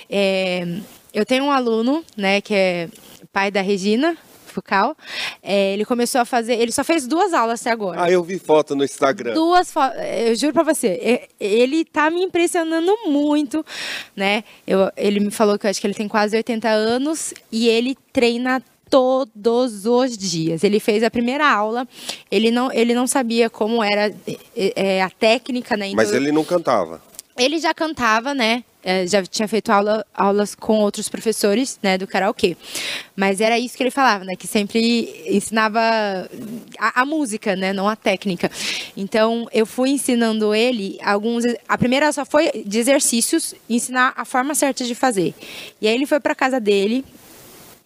[0.09, 0.65] É,
[1.13, 2.87] eu tenho um aluno, né, que é
[3.33, 4.17] pai da Regina,
[4.53, 4.95] Fucal.
[5.41, 6.53] É, ele começou a fazer.
[6.53, 8.01] Ele só fez duas aulas até agora.
[8.01, 9.33] Ah, eu vi foto no Instagram.
[9.33, 9.97] Duas fotos.
[9.99, 13.65] Eu juro pra você, ele tá me impressionando muito,
[14.15, 14.43] né?
[14.65, 17.97] Eu, ele me falou que eu acho que ele tem quase 80 anos e ele
[18.11, 18.61] treina
[18.93, 20.63] todos os dias.
[20.63, 21.87] Ele fez a primeira aula,
[22.29, 24.13] ele não, ele não sabia como era
[24.55, 25.87] é, é a técnica, né?
[25.87, 27.01] Então, Mas ele não cantava.
[27.35, 28.63] Ele já cantava, né?
[28.83, 32.57] É, já tinha feito aula, aulas com outros professores, né, do karaokê.
[33.15, 35.79] Mas era isso que ele falava, né, que sempre ensinava
[36.77, 38.51] a, a, música, né, não a técnica.
[38.97, 41.45] Então, eu fui ensinando ele alguns...
[41.67, 45.33] A primeira só foi de exercícios, ensinar a forma certa de fazer.
[45.79, 47.05] E aí ele foi para casa dele,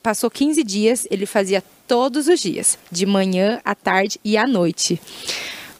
[0.01, 4.99] passou 15 dias, ele fazia todos os dias, de manhã, à tarde e à noite.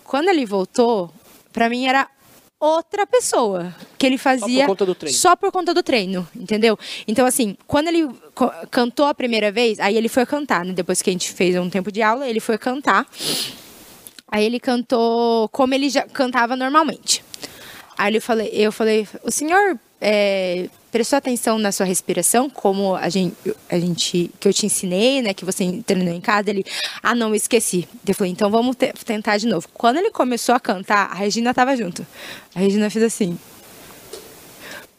[0.04, 1.12] Quando ele voltou,
[1.52, 2.08] para mim era
[2.60, 6.28] outra pessoa que ele fazia só por conta do treino, só por conta do treino
[6.36, 6.78] entendeu?
[7.08, 8.10] Então, assim, quando ele
[8.72, 10.74] cantou a primeira vez, aí ele foi cantar, né?
[10.74, 13.08] Depois que a gente fez um tempo de aula, ele foi cantar.
[14.30, 17.24] Aí ele cantou como ele já cantava normalmente.
[17.98, 23.08] Aí eu falei, eu falei, o senhor é, prestou atenção na sua respiração, como a
[23.08, 23.36] gente,
[23.70, 26.66] a gente que eu te ensinei, né, que você treinou em casa, ele,
[27.04, 27.88] ah, não, esqueci.
[28.08, 29.68] Eu falei, então vamos te, tentar de novo.
[29.76, 32.04] Quando ele começou a cantar, a Regina estava junto.
[32.56, 33.38] A Regina fez assim,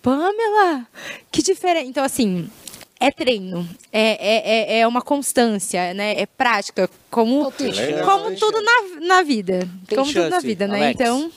[0.00, 0.86] Pamela,
[1.32, 1.88] que diferente.
[1.88, 2.48] Então, assim,
[3.00, 6.14] é treino, é, é, é, é uma constância, né?
[6.16, 7.52] É prática, como,
[8.04, 9.68] como tudo na, na vida.
[9.88, 10.78] Tem como chance, tudo na vida, né?
[10.78, 11.00] Alex.
[11.00, 11.32] Então.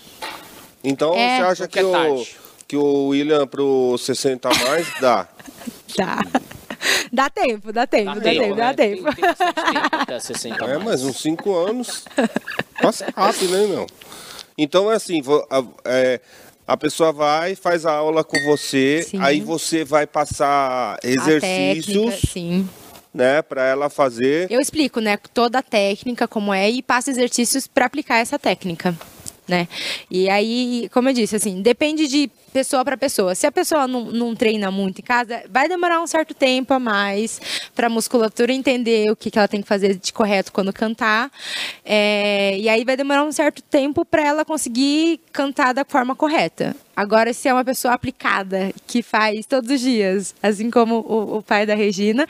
[0.83, 1.37] Então É.
[1.37, 2.40] você acha que Qualquer o, tarde.
[2.71, 5.27] Que o William pro 60 a mais dá?
[5.97, 6.19] Dá.
[7.11, 8.73] Dá tempo, dá tempo, dá, tempo, dá né?
[8.73, 9.03] tempo.
[9.13, 10.83] Tem, tem tempo até 60 É, mais.
[10.85, 12.05] mas uns 5 anos
[12.81, 13.85] passa rápido, né, meu?
[14.57, 16.21] Então é assim, a, é,
[16.65, 19.19] a pessoa vai, faz a aula com você, Sim.
[19.19, 22.69] aí você vai passar A técnica, exercícios, sim.
[23.13, 24.49] né, para ela fazer.
[24.49, 28.95] Eu explico, né, toda a técnica como é e passo exercícios para aplicar essa técnica,
[29.51, 29.67] né?
[30.09, 33.35] E aí, como eu disse, assim, depende de pessoa para pessoa.
[33.35, 36.79] Se a pessoa não, não treina muito em casa, vai demorar um certo tempo a
[36.79, 37.41] mais
[37.75, 41.29] para a musculatura entender o que, que ela tem que fazer de correto quando cantar.
[41.83, 46.73] É, e aí vai demorar um certo tempo para ela conseguir cantar da forma correta.
[46.95, 51.43] Agora, se é uma pessoa aplicada, que faz todos os dias, assim como o, o
[51.43, 52.25] pai da Regina,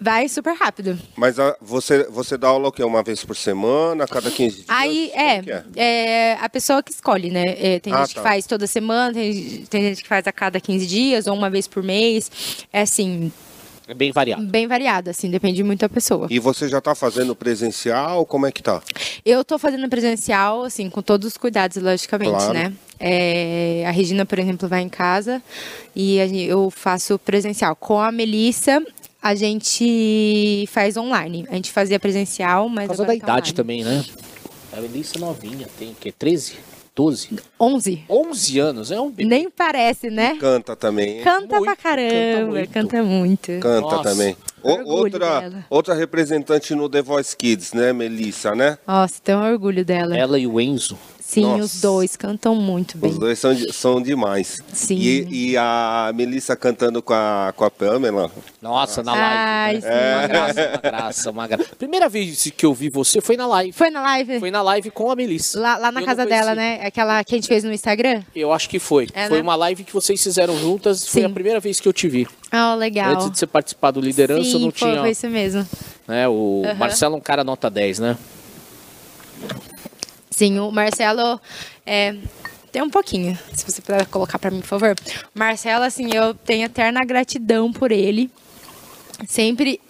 [0.00, 0.98] vai super rápido.
[1.16, 2.82] Mas a- você, você dá aula o quê?
[2.84, 4.66] Uma vez por semana, a cada 15 dias?
[4.68, 5.64] Aí, é, é?
[5.76, 7.44] é a pessoa que escolhe, né?
[7.58, 8.20] É, tem Ah, gente tá.
[8.20, 11.48] que faz toda semana, tem, tem gente que faz a cada 15 dias ou uma
[11.50, 12.30] vez por mês.
[12.72, 13.32] É assim,
[13.88, 14.44] É bem variado.
[14.46, 16.26] bem variado, assim, depende muito da pessoa.
[16.30, 18.26] E você já está fazendo presencial?
[18.26, 18.82] Como é que tá?
[19.24, 22.52] Eu tô fazendo presencial, assim, com todos os cuidados, logicamente, Claro.
[22.52, 22.72] né?
[22.98, 25.42] É, a Regina, por exemplo, vai em casa
[25.94, 26.16] e
[26.48, 27.76] eu faço presencial.
[27.76, 28.82] Com a Melissa,
[29.28, 31.46] a gente faz online.
[31.50, 33.52] A gente fazia presencial, mas Por causa da tá idade online.
[33.52, 34.04] também, né?
[34.72, 36.12] A Melissa novinha, tem o quê?
[36.12, 36.54] 13?
[36.94, 37.28] 12?
[37.60, 38.04] 11.
[38.08, 39.28] 11 anos, é um bebê.
[39.28, 40.36] Nem parece, né?
[40.40, 41.18] Canta também.
[41.18, 41.24] hein?
[41.24, 43.50] Canta Muito, pra caramba, canta canta muito.
[43.50, 43.62] muito.
[43.62, 44.36] Canta Nossa, também.
[44.62, 45.64] O- outra, dela.
[45.68, 48.78] outra representante no The Voice Kids, né, Melissa, né?
[48.86, 50.16] Nossa, tenho orgulho dela.
[50.16, 50.96] Ela e o Enzo.
[51.26, 51.64] Sim, Nossa.
[51.64, 53.10] os dois cantam muito bem.
[53.10, 54.62] Os dois são, são demais.
[54.72, 54.94] Sim.
[54.96, 58.30] E, e a Melissa cantando com a, com a Pamela.
[58.62, 59.82] Nossa, na Ai, live.
[59.82, 59.88] sim.
[59.88, 60.14] né?
[60.14, 61.76] Uma graça, uma graça, uma graça.
[61.76, 63.72] Primeira vez que eu vi você foi na live.
[63.72, 64.38] Foi na live?
[64.38, 65.58] Foi na live com a Melissa.
[65.58, 66.86] Lá, lá na Eu casa dela, né?
[66.86, 68.22] Aquela que a gente fez no Instagram?
[68.32, 69.08] Eu acho que foi.
[69.12, 69.42] É, foi né?
[69.42, 71.08] uma live que vocês fizeram juntas.
[71.08, 71.26] Foi Sim.
[71.26, 72.28] a primeira vez que eu te vi.
[72.52, 73.14] Ah, legal.
[73.14, 75.00] Antes de você participar do Liderança, Sim, não foi, tinha.
[75.00, 75.66] foi isso mesmo.
[76.06, 76.62] Né, o.
[76.78, 78.16] Marcelo é um cara nota 10, né?
[80.36, 81.40] Sim, o Marcelo
[81.86, 82.14] é,
[82.70, 83.38] tem um pouquinho.
[83.54, 84.94] Se você puder colocar pra mim, por favor.
[85.34, 88.30] Marcelo, assim, eu tenho eterna gratidão por ele.
[89.26, 89.80] Sempre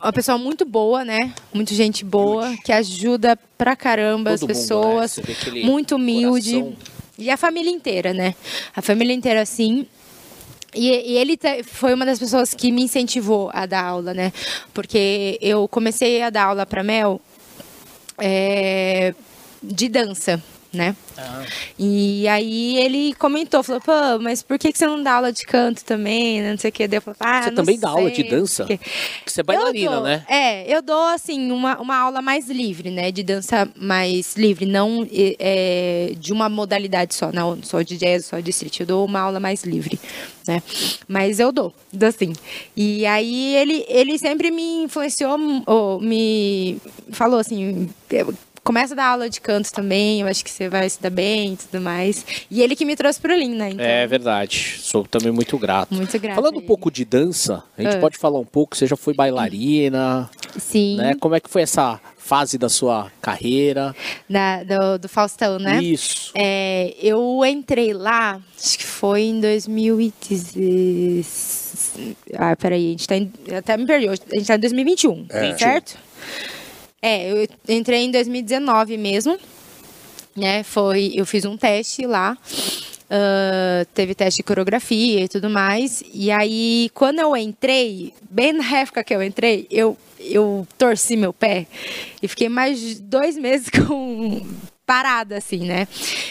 [0.00, 1.34] uma pessoa muito boa, né?
[1.52, 5.16] Muito gente boa, que ajuda pra caramba Todo as mundo, pessoas.
[5.16, 5.24] né?
[5.26, 6.52] Vê aquele muito humilde.
[6.60, 6.76] coração.
[7.18, 8.36] E a família inteira, né?
[8.76, 9.88] A família inteira, assim.
[10.72, 14.32] E, e ele te- foi uma das pessoas que me incentivou a dar aula, né?
[14.72, 17.20] Porque eu comecei a dar aula para Mel
[18.18, 19.12] é,
[19.62, 20.42] de dança.
[20.72, 20.94] né?
[21.76, 25.44] E aí ele comentou, falou, pô, mas por que, que você não dá aula de
[25.44, 26.40] canto também?
[26.42, 26.86] Não sei o que.
[26.86, 28.66] Daí eu falei, ah, Você também dá aula sei, de dança?
[28.66, 28.78] sei.
[28.78, 30.24] Porque você é bailarina, dou, né?
[30.28, 33.10] É, eu dou, assim, uma, uma aula mais livre, né?
[33.10, 38.38] De dança mais livre, não é, de uma modalidade só, não só de jazz, só
[38.38, 38.78] de street.
[38.80, 39.98] Eu dou uma aula mais livre,
[40.46, 40.62] né?
[41.08, 41.74] Mas eu dou,
[42.06, 42.32] assim.
[42.76, 45.36] E aí ele, ele sempre me influenciou,
[45.66, 46.80] ou me
[47.10, 47.90] falou assim,
[48.70, 51.54] começa a dar aula de canto também, eu acho que você vai se dar bem
[51.54, 52.24] e tudo mais.
[52.48, 53.70] E ele que me trouxe pro Lean, né?
[53.70, 54.76] Então, É verdade.
[54.78, 55.92] Sou também muito grato.
[55.92, 58.00] Muito grata Falando um pouco de dança, a gente Ah.
[58.00, 61.16] pode falar um pouco, você já foi bailarina, Sim, né?
[61.18, 63.92] Como é que foi essa fase da sua carreira?
[64.28, 65.82] da- do, do Faustão, né?
[65.82, 66.30] Isso.
[66.36, 71.92] É, eu entrei lá, acho que foi em 2016.
[72.38, 74.06] Ah, peraí, a gente tá em, eu até me perdi.
[74.08, 75.58] A gente tá em 2021, É.
[75.58, 75.98] certo?
[77.02, 79.38] É, eu entrei em 2019 mesmo.
[80.36, 80.62] Né?
[80.62, 82.36] Foi, eu fiz um teste lá.
[83.10, 86.02] ah, teve teste de coreografia e tudo mais.
[86.12, 91.32] E aí, quando eu entrei, bem na época que eu entrei, eu, eu torci meu
[91.32, 91.66] pé
[92.22, 94.46] e fiquei mais dois meses com
[94.86, 95.88] parada, assim, né?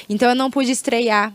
[0.09, 1.33] Então eu não pude estrear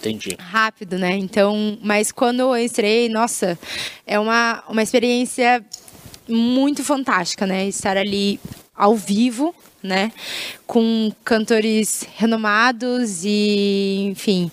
[0.00, 0.36] Entendi.
[0.38, 1.16] rápido, né?
[1.16, 3.58] Então, mas quando eu estreiei, nossa,
[4.06, 5.64] é uma, uma experiência
[6.28, 7.66] muito fantástica, né?
[7.66, 8.40] Estar ali
[8.76, 10.12] ao vivo, né?
[10.66, 14.50] Com cantores renomados e, enfim.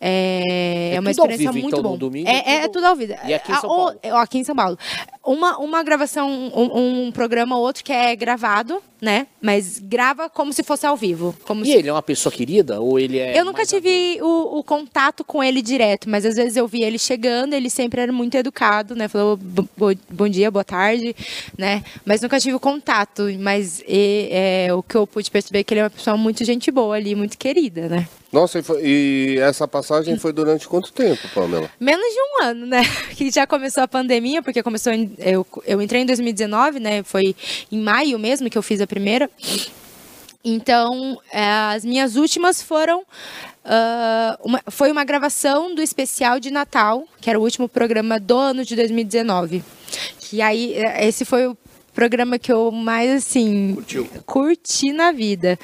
[0.00, 1.98] É, É é uma tudo ao experiência vivo, muito então, bom.
[1.98, 3.14] domingo, é, é tudo- ao vivo.
[3.26, 4.00] E aqui em São Ah, ou- Paulo?
[4.04, 4.78] ou aqui em São Paulo.
[5.24, 9.26] Uma, uma gravação, um, um programa ou outro que é gravado, né?
[9.42, 11.34] Mas grava como se fosse ao vivo.
[11.44, 14.58] Como E se ele é uma pessoa querida ou ele é eu nunca tive o,
[14.58, 18.12] o contato com ele direto, mas às vezes eu vi ele chegando, ele sempre era
[18.12, 19.06] muito educado, né?
[19.08, 21.14] Falou "Bo- bo- bom dia, boa tarde,
[21.58, 21.82] né?
[22.06, 23.24] Mas nunca tive o contato.
[23.38, 26.42] Mas e- é, o que eu pude perceber é que ele é uma pessoa muito
[26.44, 28.08] gente boa ali, muito querida, né?
[28.32, 31.70] Nossa, e, foi- e essa passagem foi durante quanto tempo, Pamela?
[31.80, 32.82] Menos de um ano, né?
[33.16, 37.02] Que já começou a pandemia, porque começou em, eu, eu entrei em 2019, né?
[37.02, 37.34] Foi
[37.72, 39.30] em maio mesmo que eu fiz a primeira.
[40.44, 41.42] Então, é,
[41.74, 43.02] as minhas últimas foram.
[43.64, 48.36] ah, uma- foi uma gravação do especial de Natal, que era o último programa do
[48.36, 49.62] ano de 2019.
[50.20, 51.56] Que aí, é, esse foi o
[51.94, 53.76] programa que eu mais, assim,
[54.24, 55.58] curti na vida.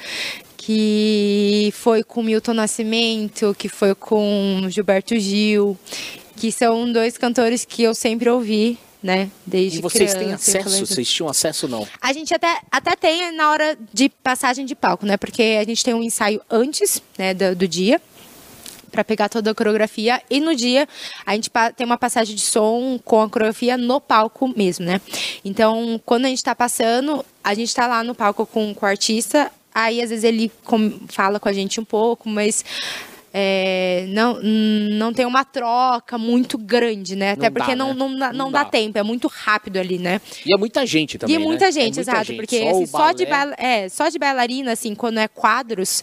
[0.65, 5.77] Que foi com Milton Nascimento, que foi com Gilberto Gil,
[6.35, 9.29] que são dois cantores que eu sempre ouvi, né?
[9.45, 10.85] Desde E vocês têm criança, eu acesso?
[10.87, 11.87] Vocês tinham acesso ou não?
[12.01, 15.17] a gente até, até tem na hora de passagem de palco, né?
[15.17, 18.01] Porque a gente tem um ensaio antes né, do, do dia
[18.91, 20.87] para pegar toda a coreografia e no dia
[21.25, 24.99] a gente tem uma passagem de som com a coreografia no palco mesmo, né?
[25.43, 28.89] Então, quando a gente está passando, a gente está lá no palco com, com o
[28.89, 30.49] artista, aí às vezes ele
[31.09, 32.63] fala com a gente um pouco, mas
[33.37, 37.31] é, não, não tem uma troca muito grande, né?
[37.31, 37.93] Até Não dá, porque não, né?
[37.93, 38.69] não, dá- Não não dá dá.
[38.69, 40.21] tempo, é muito rápido ali, né?
[40.45, 41.71] E é muita gente também, E muita né?
[41.73, 42.23] gente, É muita exato.
[42.27, 42.37] gente.
[42.37, 43.27] Porque Só assim, só, de
[43.57, 46.01] é, só de bailarina, assim, quando é quadros,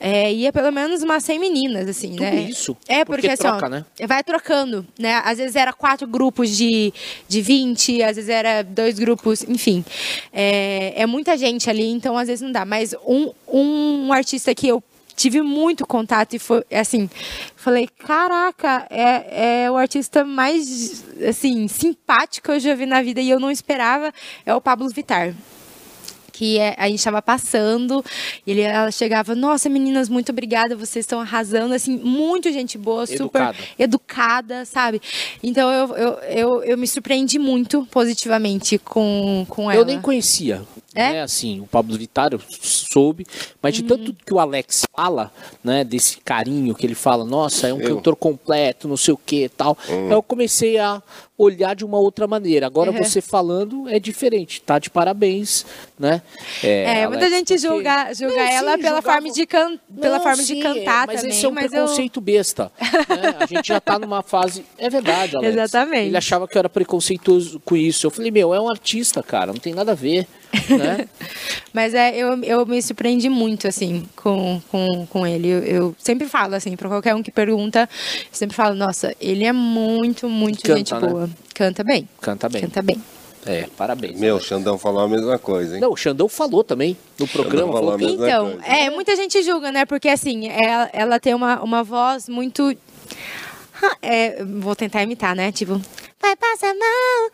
[0.00, 2.46] é, ia pelo menos umas 100 meninas, assim, Tudo né?
[2.48, 2.74] isso?
[2.88, 3.84] É, Porque porque, assim, troca, ó, né?
[4.06, 5.20] vai trocando, né?
[5.22, 6.94] Às vezes era quatro grupos de,
[7.28, 9.84] de 20, às vezes era dois grupos, enfim.
[10.32, 12.64] É, é muita gente ali, então às vezes não dá.
[12.64, 14.82] Mas um, um artista que eu
[15.20, 17.10] tive muito contato e foi assim,
[17.54, 23.20] falei, caraca, é, é o artista mais assim, simpático que eu já vi na vida
[23.20, 24.12] e eu não esperava,
[24.46, 25.34] é o Pablo Vittar
[26.32, 28.02] que é- a gente estava passando,
[28.46, 33.06] e ele, ela chegava, nossa, meninas, muito obrigada, vocês estão arrasando, assim, muito gente boa,
[33.06, 33.58] super Educada.
[33.78, 35.02] educada, sabe?
[35.42, 39.82] Então eu, eu, eu, eu me surpreendi muito positivamente com, com ela.
[39.82, 40.62] Eu nem conhecia.
[40.94, 41.06] É?
[41.06, 41.12] Uhum.
[41.12, 43.24] Né, assim, o Pablo Vittar eu soube,
[43.62, 45.32] mas de tanto que o Alex fala,
[45.62, 47.96] né, desse carinho que ele fala, nossa, é um Eu.
[47.96, 49.78] cantor completo, não sei o que tal.
[50.10, 51.00] Eu comecei a
[51.38, 52.66] olhar de uma outra maneira.
[52.66, 52.98] Agora Uhum.
[53.04, 55.64] você falando é diferente, tá de parabéns,
[55.98, 56.20] né?
[56.62, 59.78] É, muita Alex, gente porque- julga, julga Não, ela sim, pela julgava- forma de, can,
[60.00, 61.36] pela Não, forma sim, de cantar mas também.
[61.36, 62.72] esse é um mas eu- preconceito besta.
[62.80, 63.36] né?
[63.38, 64.64] A gente já tá numa fase.
[64.76, 65.54] É verdade, Alex.
[65.56, 66.06] Exatamente.
[66.08, 68.06] Ele achava que eu era preconceituoso com isso.
[68.06, 70.26] Eu falei, meu, é um artista, cara, não tem nada a ver.
[70.68, 71.08] Né?
[71.72, 75.48] Mas é, eu, eu me surpreendi muito, assim, com, com, com ele.
[75.48, 79.44] Eu, eu sempre falo, assim, pra qualquer um que pergunta, eu sempre falo, nossa, ele
[79.44, 81.00] é muito, muito Canta, gente né?
[81.00, 81.30] boa.
[81.54, 82.08] Canta bem.
[82.20, 82.62] Canta bem.
[82.62, 83.00] Canta bem.
[83.46, 84.18] É, parabéns.
[84.18, 85.80] Meu, o Xandão falou a mesma coisa, hein?
[85.80, 87.72] Não, o Xandão falou também no programa.
[87.72, 88.66] falou Falou Então, coisa.
[88.66, 89.86] é, muita gente julga, né?
[89.86, 92.76] Porque assim, ela, ela tem uma, uma voz muito.
[93.82, 95.50] Ah, é, vou tentar imitar, né?
[95.52, 95.80] Tipo.
[96.66, 97.30] Mal.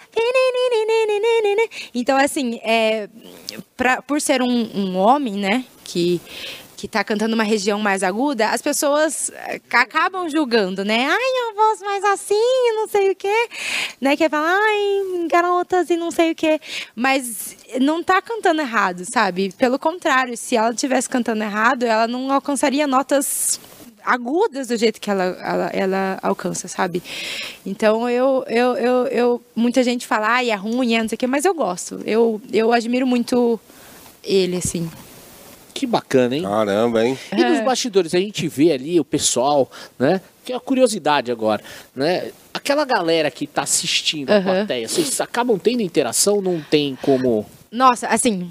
[1.94, 3.08] Então, assim, é,
[3.76, 5.64] pra, por ser um, um homem, né?
[5.84, 6.20] Que,
[6.76, 11.06] que tá cantando uma região mais aguda, as pessoas eh, acabam julgando, né?
[11.06, 12.34] Ai, a voz mais assim,
[12.74, 13.48] não sei o quê.
[14.00, 14.16] Né?
[14.16, 16.60] Que fala, ai, garotas e não sei o quê.
[16.94, 19.52] Mas não tá cantando errado, sabe?
[19.56, 23.58] Pelo contrário, se ela estivesse cantando errado, ela não alcançaria notas
[24.06, 27.02] agudas do jeito que ela, ela, ela, alcança, sabe?
[27.64, 31.18] Então eu, eu, eu, eu muita gente fala, ai, é ruim, é não sei o
[31.18, 32.00] quê, mas eu gosto.
[32.06, 33.60] Eu, eu admiro muito
[34.22, 34.88] ele, assim.
[35.74, 36.42] Que bacana, hein?
[36.42, 37.18] Caramba, hein?
[37.36, 40.22] E nos bastidores, a gente vê ali o pessoal, né?
[40.42, 41.62] Que é a curiosidade agora,
[41.94, 42.30] né?
[42.54, 44.44] Aquela galera que tá assistindo a Aham.
[44.44, 46.40] plateia, vocês acabam tendo interação?
[46.40, 47.44] Não tem como.
[47.70, 48.50] Nossa, assim.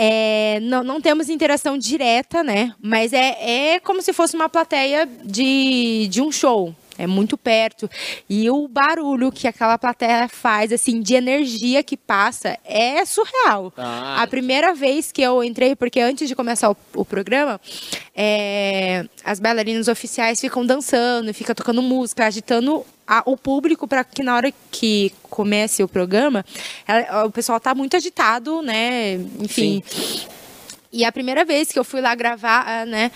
[0.00, 2.72] É, não, não temos interação direta, né?
[2.80, 6.72] Mas é, é como se fosse uma plateia de, de um show.
[6.96, 7.90] É muito perto.
[8.30, 13.72] E o barulho que aquela plateia faz, assim, de energia que passa, é surreal.
[13.76, 17.60] Ah, A primeira vez que eu entrei, porque antes de começar o, o programa,
[18.14, 24.22] é, as bailarinas oficiais ficam dançando, ficam tocando música, agitando a- o público para que
[24.22, 26.44] na hora que comece o programa,
[26.86, 29.14] ela- o pessoal tá muito agitado, né?
[29.40, 29.82] Enfim.
[30.92, 33.10] E a primeira vez que eu fui lá gravar, ah, né,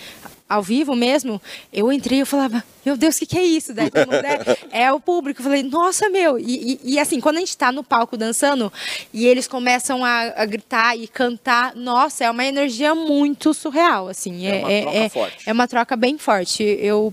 [0.47, 1.41] ao vivo mesmo,
[1.71, 3.73] eu entrei e falava, meu Deus, o que, que é isso?
[3.73, 4.23] Daí todo mundo,
[4.71, 5.39] é, é o público.
[5.41, 6.37] Eu falei, nossa, meu.
[6.37, 8.71] E, e- e, assim, quando a gente tá no palco dançando
[9.11, 14.45] e eles começam a, a gritar e cantar, nossa, é uma energia muito surreal, assim.
[14.45, 15.37] É uma troca é, forte.
[15.47, 16.61] é uma troca bem forte.
[16.63, 17.11] Eu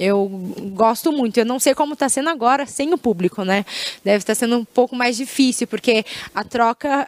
[0.00, 0.26] eu
[0.72, 1.38] gosto muito.
[1.38, 3.66] Eu não sei como está sendo agora sem o público, né?
[4.02, 7.06] Deve estar sendo um pouco mais difícil, porque a troca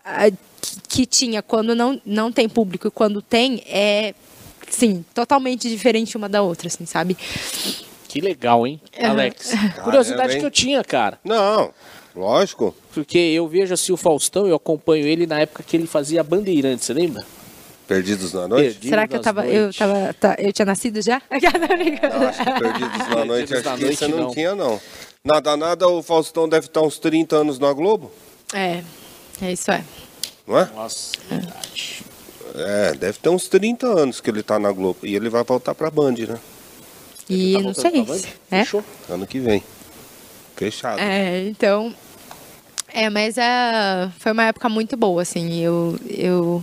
[0.89, 4.15] que- tinha quando não, não tem público e quando tem é,
[4.69, 7.17] sim, totalmente diferente uma da outra, assim, sabe?
[8.09, 9.53] Que legal, hein, Alex?
[9.83, 10.41] Curiosidade hein?
[10.41, 11.19] que eu tinha, cara.
[11.25, 11.73] Não,
[12.15, 12.75] lógico.
[12.93, 16.85] Porque eu vejo assim o Faustão, eu acompanho ele na época que ele fazia Bandeirantes,
[16.85, 17.25] você lembra?
[17.95, 18.65] Perdidos na noite?
[18.75, 21.21] Perdido Será que eu tava, eu tava, tá- eu tinha nascido já?
[21.31, 24.31] Não, acho que Perdidos na noite, Perdidos acho na que Noite, você não, não.
[24.31, 24.81] tinha, não.
[25.25, 28.11] Nada, nada, o Faustão deve estar uns 30 anos na Globo,
[28.53, 28.83] É,
[29.41, 29.85] é isso é.
[30.47, 30.69] não é?
[30.75, 32.03] Nossa, verdade.
[32.55, 34.99] É, deve ter uns 30 anos que ele tá na Globo.
[35.05, 36.39] E ele vai voltar pra Band, né?
[37.31, 37.91] E Tá não sei.
[37.91, 38.21] pra Band?
[38.51, 38.59] É?
[38.65, 38.85] Fechou?
[39.09, 39.63] Ano que vem.
[40.57, 40.99] Fechado.
[41.01, 41.95] É, então.
[42.93, 45.61] É, mas é, foi uma época muito boa, assim.
[45.61, 46.63] Eu, eu,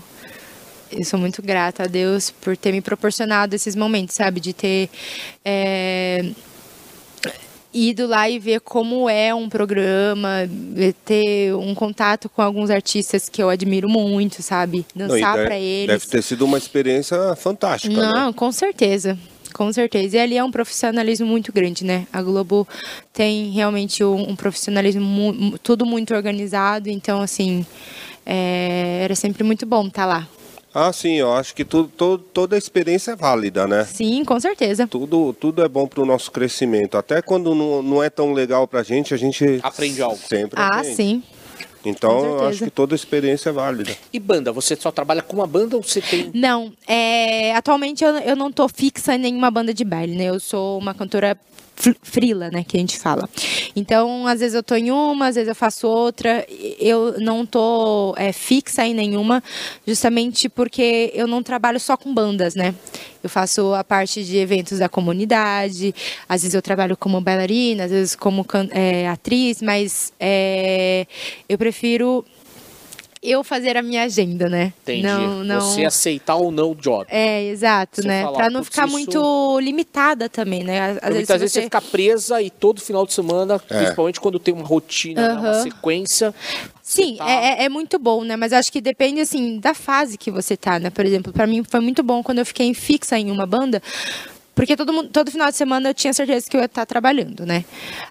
[0.92, 4.40] eu sou muito grata a Deus por ter me proporcionado esses momentos, sabe?
[4.40, 4.90] De ter
[5.46, 6.26] é,
[7.74, 10.50] ido lá e ver como é um programa,
[11.06, 14.86] ter um contato com alguns artistas que eu admiro muito, sabe?
[14.96, 15.88] Dançar pra eles.
[15.88, 18.34] Deve ter sido uma experiência fantástica, Não, né?
[18.36, 19.18] com certeza.
[19.54, 20.16] Com certeza.
[20.16, 22.06] E ali é um profissionalismo muito grande, né?
[22.14, 22.68] A Globo
[23.12, 26.88] tem realmente um, um profissionalismo mu- mu- tudo muito organizado.
[26.88, 27.66] Então, assim,
[28.26, 30.28] é, era sempre muito bom estar lá.
[30.82, 33.84] Ah, sim, eu acho que tudo, todo, toda a experiência é válida, né?
[33.84, 34.88] Sim, com certeza.
[34.88, 36.98] Tudo, tudo é bom pro nosso crescimento.
[36.98, 40.18] Até quando não, não é tão legal pra gente, a gente Aprende algo.
[40.18, 40.96] sempre Ah, aprende.
[40.96, 41.24] sim.
[41.84, 43.92] Então, eu acho que toda experiência é válida.
[44.12, 46.30] E banda, você só trabalha com uma banda ou você tem.
[46.34, 50.26] Não, é, atualmente eu, eu não tô fixa em nenhuma banda de baile, né?
[50.26, 51.38] Eu sou uma cantora
[52.02, 53.30] frila, né, que a gente fala.
[53.76, 56.46] Então, às vezes eu tô em uma, às vezes eu faço outra.
[56.80, 59.44] Eu não tô é, fixa em nenhuma,
[59.88, 62.76] justamente porque eu não trabalho só com bandas, né?
[63.24, 65.94] Eu faço a parte de eventos da comunidade,
[66.28, 71.06] às vezes eu trabalho como bailarina, às vezes como é, atriz, mas é,
[71.48, 72.26] eu prefiro
[73.22, 74.72] eu fazer a minha agenda, né?
[74.84, 75.04] Entendi.
[75.04, 75.62] Não, não...
[75.62, 77.06] Você aceitar ou não o job.
[77.10, 78.24] É, exato, Você né?
[78.24, 80.80] fala, Pra não "Putz, ficar isso- muito limitada também, né?
[80.80, 81.64] Às Porque vezes, muitas vezes você você...
[81.66, 83.60] fica presa e todo final de semana, É.
[83.80, 86.34] principalmente quando tem uma rotina, né, uma sequência.
[86.82, 88.36] Sim, tá- é, é- é muito bom, né?
[88.36, 90.90] Mas acho que depende, assim, da fase que você tá, né?
[90.90, 93.82] Por exemplo, pra mim foi muito bom quando eu fiquei fixa em uma banda,
[94.60, 97.46] porque todo, mundo, todo final de semana eu tinha certeza que eu ia estar trabalhando,
[97.46, 97.64] né?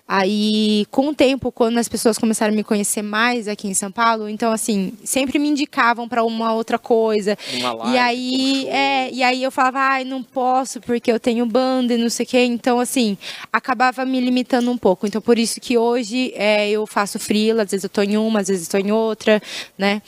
[0.09, 3.93] Aí, com o tempo, quando as pessoas começaram a me conhecer mais aqui em São
[3.93, 7.37] Paulo, então, assim, sempre me indicavam pra uma outra coisa.
[7.53, 11.45] Uma live, e aí, é, e aí eu falava, ai, não posso porque eu tenho
[11.45, 12.43] banda e não sei o quê.
[12.45, 13.19] Então, assim,
[13.53, 15.07] acabava me limitando um pouco.
[15.07, 18.41] Então, por isso que hoje é, eu faço freela, às vezes eu tô em uma,
[18.41, 19.43] às vezes eu tô em outra,
[19.77, 20.01] né?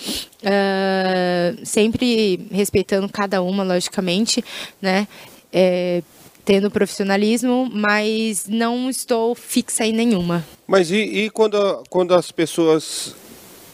[0.43, 4.43] Ah, sempre respeitando cada uma, logicamente,
[4.81, 5.07] né?
[5.53, 6.03] É,
[6.45, 10.45] tendo profissionalismo, mas não estou fixa em nenhuma.
[10.67, 13.15] Mas e, e quando, quando as pessoas,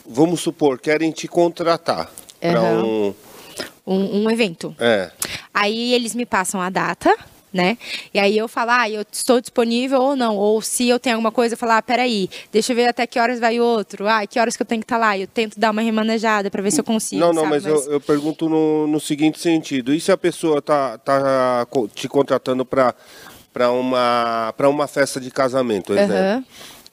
[0.08, 2.10] vamos supor, querem te contratar
[2.40, 2.84] para Aham.
[2.84, 3.14] um.
[3.86, 4.74] Um, um evento.
[4.80, 5.12] É.
[5.54, 7.16] Aí eles me passam a data,
[7.56, 7.76] né?
[8.14, 10.36] E aí eu falo, ah, eu estou disponível ou não.
[10.36, 13.18] Ou se eu tenho alguma coisa, eu falo, ah, peraí, deixa eu ver até que
[13.18, 14.06] horas vai outro.
[14.06, 15.18] Ah, que horas que eu tenho que estar lá?
[15.18, 17.20] Eu tento dar uma remanejada para ver se eu consigo.
[17.20, 17.54] Não, não, sabe?
[17.54, 19.92] mas, Eu, eu pergunto no, no seguinte sentido.
[19.92, 22.94] E se a pessoa tá, tá te contratando para
[23.52, 26.44] para uma para uma festa de casamento, por exemplo.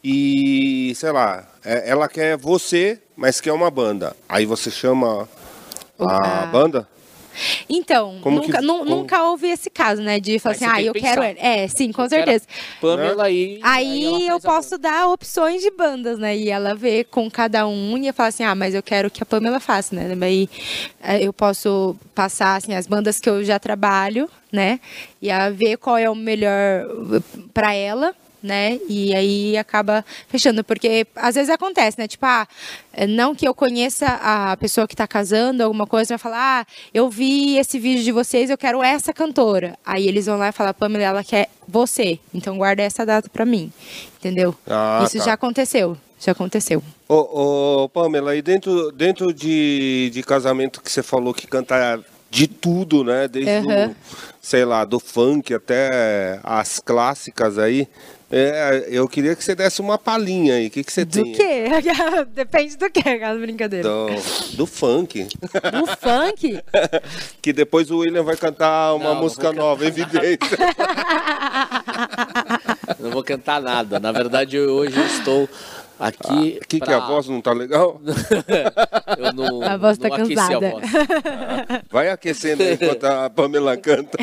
[0.01, 4.15] E, sei lá, é- ela quer você, mas quer uma banda.
[4.29, 5.27] Aí você chama
[5.99, 6.45] a Ah.
[6.47, 6.87] banda?
[7.69, 10.19] Então, Como nunca, que- como- nunca houve esse caso, né?
[10.19, 11.21] De falar Aí assim, ah, eu que quero.
[11.21, 11.45] pensar.
[11.45, 12.45] É, sim, com Eu certeza.
[12.81, 13.59] Pamela e.
[13.63, 16.35] Aí ela eu posso dar opções de bandas, né?
[16.37, 19.21] E ela vê com cada um e eu falo assim, ah, mas eu quero que
[19.23, 20.15] a Pamela faça, né?
[20.21, 20.49] Aí
[21.01, 24.79] eh, eu posso passar assim, as bandas que eu já trabalho, né?
[25.21, 26.85] E a ver qual é o melhor
[27.53, 28.13] para ela.
[28.43, 28.77] Né?
[28.89, 32.09] E aí acaba fechando, porque às vezes acontece, né?
[32.09, 32.45] Tipo, ah,
[33.07, 37.09] não que eu conheça a pessoa que tá casando, alguma coisa, vai falar, ah, eu
[37.09, 39.79] vi esse vídeo de vocês, eu quero essa cantora.
[39.85, 43.45] Aí eles vão lá e falam, Pamela, ela quer você, então guarda essa data pra
[43.45, 43.71] mim.
[44.19, 44.53] Entendeu?
[44.67, 45.23] Ah, Isso tá.
[45.23, 45.97] já aconteceu.
[46.19, 46.81] Já aconteceu.
[47.07, 52.47] Ô, ô, Pamela, e dentro, dentro de, de casamento que você falou que canta de
[52.47, 53.27] tudo, né?
[53.27, 53.89] Desde Aham.
[53.89, 53.95] o,
[54.41, 57.87] sei lá, do funk até as clássicas aí.
[58.35, 60.65] É, eu queria que você desse uma palhinha aí.
[60.65, 61.33] O que, que você Do tem?
[61.33, 61.65] quê?
[62.33, 63.87] Depende do quê, aquela brincadeira.
[63.87, 64.07] Do,
[64.55, 65.25] do funk.
[65.25, 66.59] Do funk?
[67.43, 70.47] que depois o William vai cantar uma Não, não música vou nova, evidente.
[72.99, 73.99] Não vou cantar nada.
[73.99, 75.49] Na verdade, eu- hoje eu estou
[75.99, 76.57] aqui.
[76.61, 78.01] O que, que pra- a voz não tá legal?
[79.17, 80.67] Eu não, A voz tá não aqueci cansada.
[80.67, 80.83] a voz.
[81.91, 84.17] Vai aquecendo aí enquanto a Pamela canta.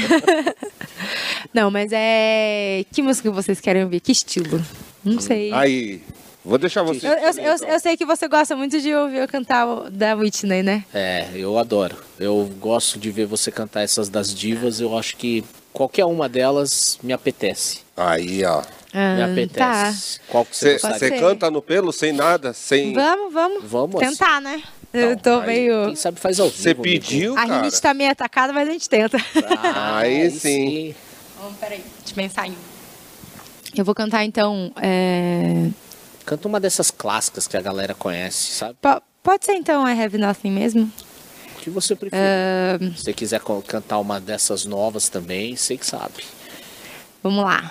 [1.53, 2.85] Não, mas é.
[2.93, 4.01] Que música vocês querem ouvir?
[4.01, 4.63] Que estilo?
[5.05, 5.53] Não sei.
[5.53, 6.01] Aí,
[6.45, 7.07] vou deixar você.
[7.07, 10.63] Eu, eu, eu, eu sei que você gosta muito de ouvir eu cantar da Whitney,
[10.63, 10.85] né?
[10.95, 11.97] É, eu adoro.
[12.19, 14.81] Eu gosto de ver você cantar essas das divas.
[14.81, 15.43] Eu acho que
[15.73, 17.81] qualquer uma delas me apetece.
[17.97, 18.63] Aí, ó.
[18.93, 20.19] Me Ah, apetece.
[20.29, 22.93] Qual que você Você canta no pelo, sem nada, sem.
[22.93, 23.65] Vamos, vamos.
[23.65, 24.63] Vamos, Tentar, né?
[24.93, 25.87] Eu Então, tô aí, meio.
[25.87, 26.61] Quem sabe faz ao vivo.
[26.61, 26.83] Você amigo.
[26.83, 27.57] pediu, A cara?
[27.61, 29.19] rinite tá meio atacada, mas a gente tenta.
[29.65, 30.95] Ah, Aí sim.
[31.41, 31.79] Vamos, peraí.
[31.99, 32.55] Deixa eu pensar em.
[33.77, 34.73] Eu vou cantar então.
[34.81, 35.69] é,
[36.27, 38.77] Canta uma dessas clássicas que a galera conhece, sabe?
[38.81, 40.93] po- Pode ser então I Have Nothing mesmo?
[41.57, 42.25] O que você preferir.
[42.25, 46.25] Ah, Se você quiser cantar uma dessas novas também, sei que sabe.
[47.23, 47.71] Vamos lá.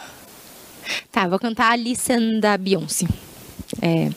[1.11, 3.07] Tá, vou cantar Listen da Beyoncé.
[3.81, 4.09] É.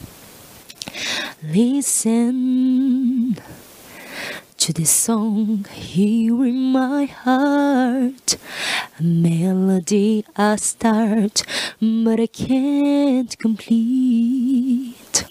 [1.43, 3.35] Listen
[4.63, 8.37] to the song here in my heart.
[8.97, 11.43] A melody I start,
[11.81, 15.25] but I can't complete.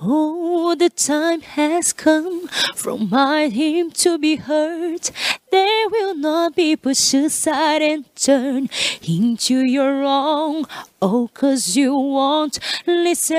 [0.00, 5.10] Oh, the time has come from my hymn to be heard.
[5.50, 8.70] There will not be pushed aside and turned
[9.02, 10.66] into your own.
[11.02, 13.36] Oh, cause you won't listen.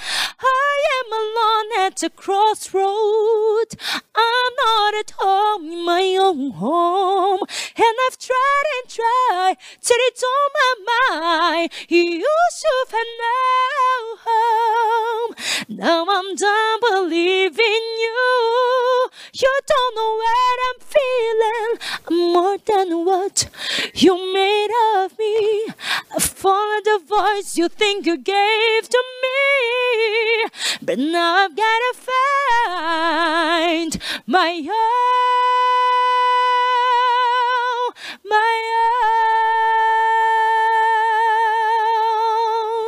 [0.98, 3.68] am alone at the crossroad.
[4.14, 7.40] I'm not at home in my own home.
[7.76, 10.72] And I've tried and tried till it's on my
[11.10, 11.72] mind.
[11.88, 12.26] You
[12.56, 13.36] should have no
[14.26, 15.34] home.
[15.68, 19.10] Now I'm done believing you.
[19.34, 21.72] You don't know what I'm feeling.
[22.08, 23.50] I'm more than what
[23.92, 25.66] you made of me.
[26.14, 28.45] I followed the voice you think you gave
[28.88, 30.48] to me.
[30.82, 34.62] But now I've gotta find my
[36.56, 37.92] own,
[38.24, 38.62] my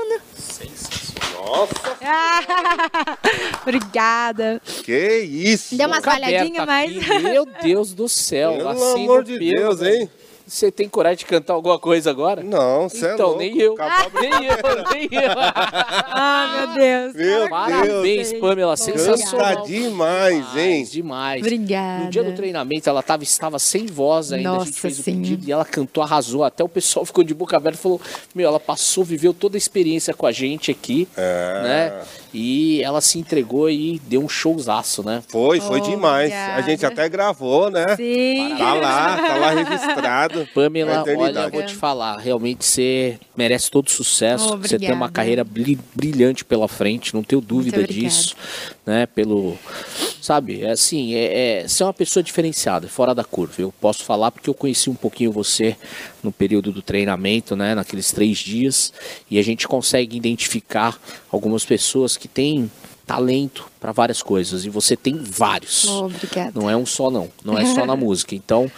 [0.08, 0.20] own.
[1.34, 1.98] Nossa,
[3.62, 4.60] Obrigada.
[4.84, 5.76] que isso!
[5.76, 6.92] Deu umas Boca aberta mas.
[7.22, 8.56] Meu Deus do céu.
[8.56, 10.00] Pelo assim amor no de pelo, Deus, velho.
[10.02, 10.10] hein?
[10.48, 12.42] Você tem coragem de cantar alguma coisa agora?
[12.42, 13.40] Não, você é Então, louco.
[13.42, 13.74] nem eu.
[13.74, 15.30] Acabou- Nem eu, nem eu.
[16.20, 17.14] Ah, meu Deus.
[17.14, 18.40] Meu Parabéns, Deus.
[18.40, 18.76] Pamela.
[18.76, 19.64] Canta Sensacional.
[19.66, 20.84] demais, hein?
[20.84, 21.40] Demais.
[21.42, 22.04] Obrigada.
[22.04, 24.50] No dia do treinamento, ela tava, estava sem voz ainda.
[24.50, 25.00] a gente Nossa, fez sim.
[25.00, 26.42] o pedido e ela cantou, arrasou.
[26.44, 28.00] Até o pessoal ficou de boca aberta e falou:
[28.34, 31.60] Meu, ela passou, viveu toda a experiência com a gente aqui, É.
[31.62, 32.00] né?
[32.32, 35.22] E ela se entregou e deu um showzaço, né?
[35.28, 36.32] Foi, foi Oh, demais.
[36.32, 36.62] A obrigada.
[36.70, 37.96] gente até gravou, né?
[37.96, 38.54] Sim.
[38.58, 40.48] Tá lá, tá lá registrado.
[40.54, 44.52] Pamela, olha, eu vou te falar, realmente você merece todo sucesso.
[44.54, 48.34] Oh, você tem uma carreira bri- brilhante pela frente, não tenho dúvida disso,
[48.84, 49.06] né?
[49.06, 49.56] Pelo,
[50.20, 53.54] sabe, é assim, é, é, você é uma pessoa diferenciada, fora da curva.
[53.62, 55.76] Eu posso falar porque eu conheci um pouquinho você
[56.22, 57.74] no período do treinamento, né?
[57.74, 58.92] Naqueles três dias,
[59.30, 61.00] e a gente consegue identificar
[61.30, 62.70] algumas pessoas que têm
[63.08, 65.88] talento para várias coisas e você tem vários.
[65.88, 66.52] Oh, obrigada.
[66.54, 68.34] Não é um só não, não é só na música.
[68.34, 68.70] Então,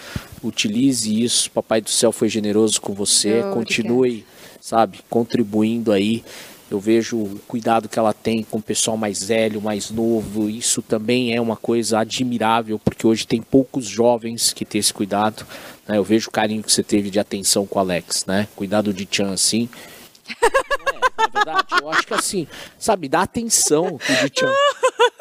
[0.43, 1.51] utilize isso.
[1.51, 3.43] Papai do céu foi generoso com você.
[3.43, 4.25] Oh, Continue,
[4.61, 6.23] sabe, contribuindo aí.
[6.71, 10.49] Eu vejo o cuidado que ela tem com o pessoal mais velho, mais novo.
[10.49, 15.45] Isso também é uma coisa admirável, porque hoje tem poucos jovens que têm esse cuidado.
[15.91, 15.99] Né?
[15.99, 18.47] Eu vejo o carinho que você teve de atenção com o Alex, né?
[18.55, 19.69] Cuidado de Tchan assim.
[20.41, 22.47] É, na verdade, eu acho que assim,
[22.79, 24.53] sabe, dá atenção pro Dichan.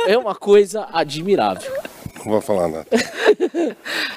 [0.06, 1.72] É uma coisa admirável.
[2.18, 2.88] Não vou falar nada.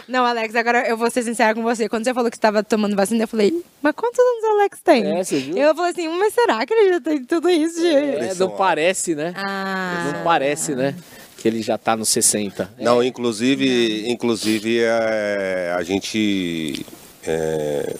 [0.08, 1.88] Não, Alex, agora eu vou ser sincera com você.
[1.88, 5.18] Quando você falou que estava tomando vacina, eu falei, mas quantos anos o Alex tem?
[5.18, 5.56] É, você viu?
[5.56, 8.24] Eu falei assim, mas será que ele já tem tudo isso, gente?
[8.24, 9.32] É, não parece, né?
[9.36, 10.12] Ah.
[10.12, 10.94] Não parece, né?
[11.42, 12.70] Que ele já tá nos 60.
[12.78, 16.86] É, Não, inclusive, inclusive é, a gente.
[17.26, 17.96] é,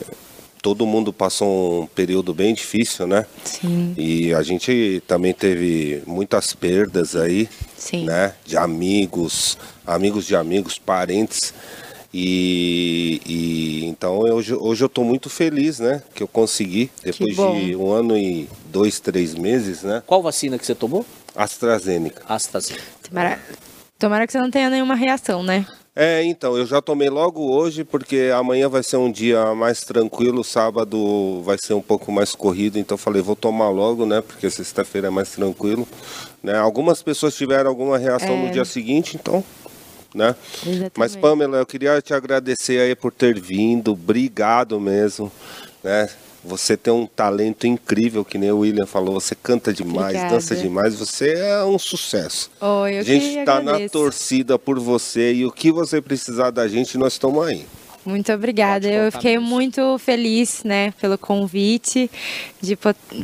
[0.63, 3.27] todo mundo passou um período bem difícil, né?
[3.45, 8.05] Sim, E a gente também teve muitas perdas aí, sim.
[8.05, 8.33] né?
[8.47, 11.53] De amigos, amigos de amigos, parentes.
[12.15, 16.01] E, e então eu, hoje, hoje eu tô muito feliz, né?
[16.15, 20.01] Que eu consegui, depois de um ano e dois, três meses, né?
[20.07, 21.05] Qual vacina que você tomou?
[21.35, 22.23] AstraZeneca.
[22.29, 23.02] AstraZeneca.
[23.13, 23.39] Tomara,
[23.99, 25.67] tomara que você não tenha nenhuma reação, né?
[25.95, 30.43] É, então, eu já tomei logo hoje, porque amanhã vai ser um dia mais tranquilo,
[30.43, 34.23] sábado vai ser um pouco mais corrido, então falei, vou tomar logo, né?
[34.23, 35.87] Porque sexta-feira é mais tranquilo.
[36.43, 36.57] Né?
[36.57, 38.47] Algumas pessoas tiveram alguma reação É.
[38.47, 39.45] no dia seguinte, então,
[40.15, 40.35] né?
[40.67, 40.93] Exatamente.
[40.97, 45.31] Mas, Pamela, eu queria te agradecer aí por ter vindo, obrigado mesmo,
[45.85, 46.09] né?
[46.45, 50.35] Você tem um talento incrível, que nem o William falou, você canta demais, Obrigada.
[50.35, 52.51] dança demais, você é um sucesso.
[52.61, 56.67] Oh, eu A gente está na torcida por você e o que você precisar da
[56.67, 57.65] gente, nós estamos aí.
[58.05, 58.89] Muito obrigada.
[58.89, 59.49] Eu fiquei mesmo.
[59.49, 62.11] muito feliz, né, pelo convite,
[62.61, 62.77] de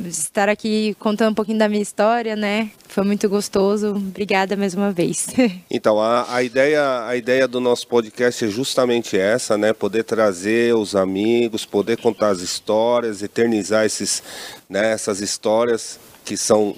[0.07, 2.70] estar aqui contando um pouquinho da minha história, né?
[2.89, 3.91] Foi muito gostoso.
[3.91, 5.26] Obrigada mais uma vez.
[5.70, 9.72] Então, a, a, ideia, a ideia do nosso podcast é justamente essa, né?
[9.72, 14.22] Poder trazer os amigos, poder contar as histórias, eternizar esses,
[14.68, 16.74] né, essas histórias que são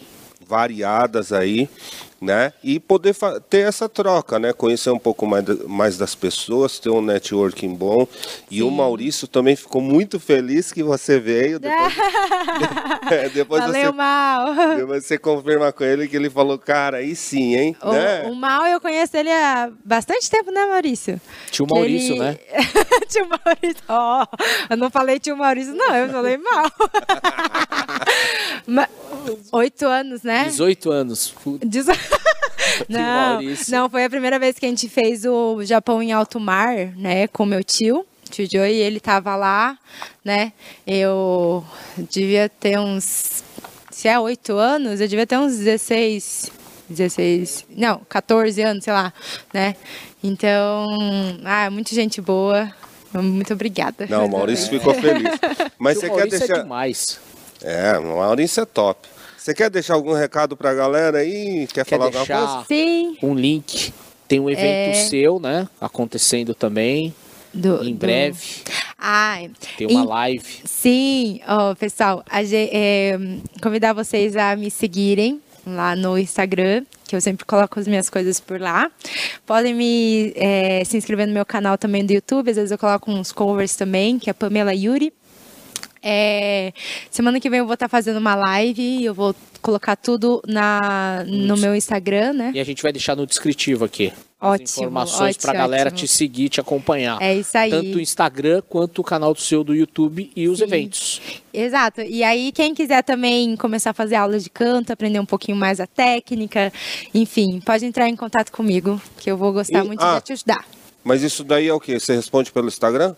[0.46, 1.68] variadas aí,
[2.20, 2.52] né?
[2.62, 3.16] E poder
[3.48, 4.52] ter essa troca, né?
[4.52, 8.06] Conhecer um pouco mais, mais das pessoas, ter um networking bom.
[8.50, 8.76] E o Sim.
[8.76, 11.58] Maurício também ficou muito feliz que você veio.
[11.60, 11.94] Depois,
[13.10, 14.54] É, depois Valeu, você Mal.
[14.76, 17.76] Depois você confirma com ele que ele falou, cara, aí sim, hein?
[17.82, 18.22] O, né?
[18.28, 21.20] o Mal eu conheço ele há bastante tempo, né, Maurício?
[21.50, 22.38] Tio Maurício, ele- né?
[23.08, 23.82] tio Maurício.
[23.88, 24.26] Ó,
[24.68, 26.70] eu não falei tio Maurício, não, eu falei mal.
[28.66, 28.88] Ma-
[29.52, 30.44] Oito anos, né?
[30.44, 31.34] 18 anos.
[31.64, 31.92] Dezo-
[32.88, 33.72] Não, Maurício.
[33.72, 37.26] não, foi a primeira vez que a gente fez o Japão em alto mar, né,
[37.28, 39.78] com meu tio, tio Joey, ele tava lá,
[40.24, 40.52] né,
[40.86, 41.64] eu
[42.11, 43.42] devia ter uns,
[43.90, 46.50] se é oito anos, eu devia ter uns 16,
[46.88, 49.12] 16, não, 14 anos, sei lá,
[49.52, 49.76] né,
[50.22, 50.86] então,
[51.44, 52.72] ah, muita gente boa,
[53.14, 54.06] muito obrigada.
[54.08, 55.30] Não, o Maurício ficou feliz.
[55.78, 56.62] Mas Tio você quer é deixar.
[56.62, 57.20] demais.
[57.62, 59.08] É, o Maurício é top.
[59.41, 61.66] Você quer deixar algum recado pra galera aí?
[61.72, 62.64] Quer, Quer falar alguma coisa?
[62.68, 63.93] Sim, Um link.
[64.28, 64.95] Tem um evento É.
[65.09, 65.66] seu, né?
[65.80, 67.14] Acontecendo também.
[67.53, 68.38] do, Em do- breve.
[68.97, 69.38] Ah,
[69.76, 70.45] Tem uma em- live.
[70.64, 73.18] Sim, ó, pessoal, a é,
[73.61, 78.38] convidar vocês a me seguirem lá no Instagram, que eu sempre coloco as minhas coisas
[78.38, 78.88] por lá.
[79.45, 83.11] Podem me é, se inscrever no meu canal também do YouTube, às vezes eu coloco
[83.11, 85.12] uns covers também, que é Pamela Yuri.
[86.03, 86.72] É,
[87.11, 91.57] semana que vem eu vou estar fazendo uma live, eu vou colocar tudo na, no
[91.57, 92.53] meu Instagram, né?
[92.55, 94.12] E a gente vai deixar no descritivo aqui.
[94.40, 95.98] As Ótimo, informações pra ótimo, galera ótimo.
[95.98, 97.20] te seguir, te acompanhar.
[97.20, 97.70] É isso aí.
[97.70, 100.64] Tanto o Instagram quanto o canal do seu do YouTube e os Sim.
[100.64, 101.20] eventos.
[101.53, 102.01] Exato.
[102.01, 105.78] E aí, quem quiser também começar a fazer aulas de canto, aprender um pouquinho mais
[105.78, 106.72] a técnica,
[107.12, 110.18] enfim, pode entrar em contato comigo, que eu vou gostar E- muito ah.
[110.20, 110.64] de te ajudar.
[111.05, 112.01] Mas isso daí é o quê?
[112.01, 113.14] Você responde pelo Instagram?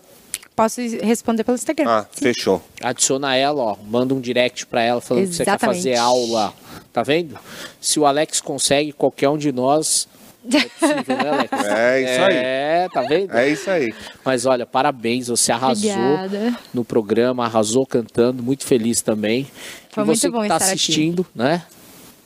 [0.55, 1.89] Posso responder pelo Instagram.
[1.89, 2.25] Ah, Sim.
[2.25, 2.61] fechou.
[2.81, 5.77] Adiciona ela, ó, manda um direct pra ela falando que você quer Exatamente.
[5.77, 6.53] fazer aula.
[6.91, 7.37] Tá vendo?
[7.81, 10.07] Se o Alex consegue, qualquer um de nós
[10.45, 11.49] é possível, né, Alex?
[11.65, 12.35] É isso aí.
[12.35, 13.35] É, tá vendo?
[13.35, 13.93] É isso aí.
[14.23, 16.55] Mas olha, parabéns, você arrasou Obrigada.
[16.73, 19.47] no programa, arrasou cantando, muito feliz também.
[19.89, 20.73] Foi e muito você bom que tá estar aqui.
[20.75, 21.63] assistindo, né?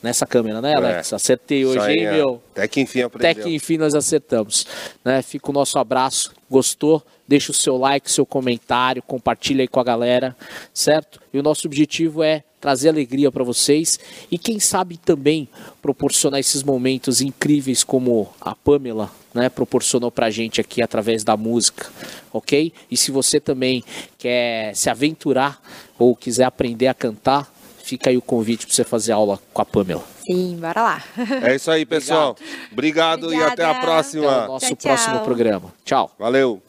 [0.02, 1.12] Nessa câmera, né, Alex?
[1.12, 1.16] É.
[1.16, 2.12] Acertei hoje, aí, hein, é.
[2.12, 2.42] meu?
[2.52, 3.30] Até que enfim aprendeu.
[3.30, 4.66] Até que enfim nós acertamos.
[5.04, 5.20] Né?
[5.22, 6.32] Fica o nosso abraço.
[6.48, 7.02] Gostou?
[7.26, 10.36] Deixa o seu like, seu comentário, compartilha aí com a galera,
[10.72, 11.20] certo?
[11.32, 13.98] E o nosso objetivo é trazer alegria para vocês
[14.30, 15.48] e quem sabe também
[15.80, 21.86] proporcionar esses momentos incríveis como a Pamela, né, proporcionou pra gente aqui através da música,
[22.32, 22.72] OK?
[22.90, 23.84] E se você também
[24.18, 25.62] quer se aventurar
[25.98, 27.52] ou quiser aprender a cantar,
[27.88, 30.04] fica aí o convite para você fazer aula com a Pamela.
[30.26, 31.02] Sim, bora lá.
[31.42, 32.36] É isso aí, pessoal.
[32.70, 34.30] Obrigado, e até a próxima.
[34.30, 35.24] Até o nosso Tchau, próximo tchau.
[35.24, 35.74] programa.
[35.84, 36.10] Tchau.
[36.18, 36.67] Valeu.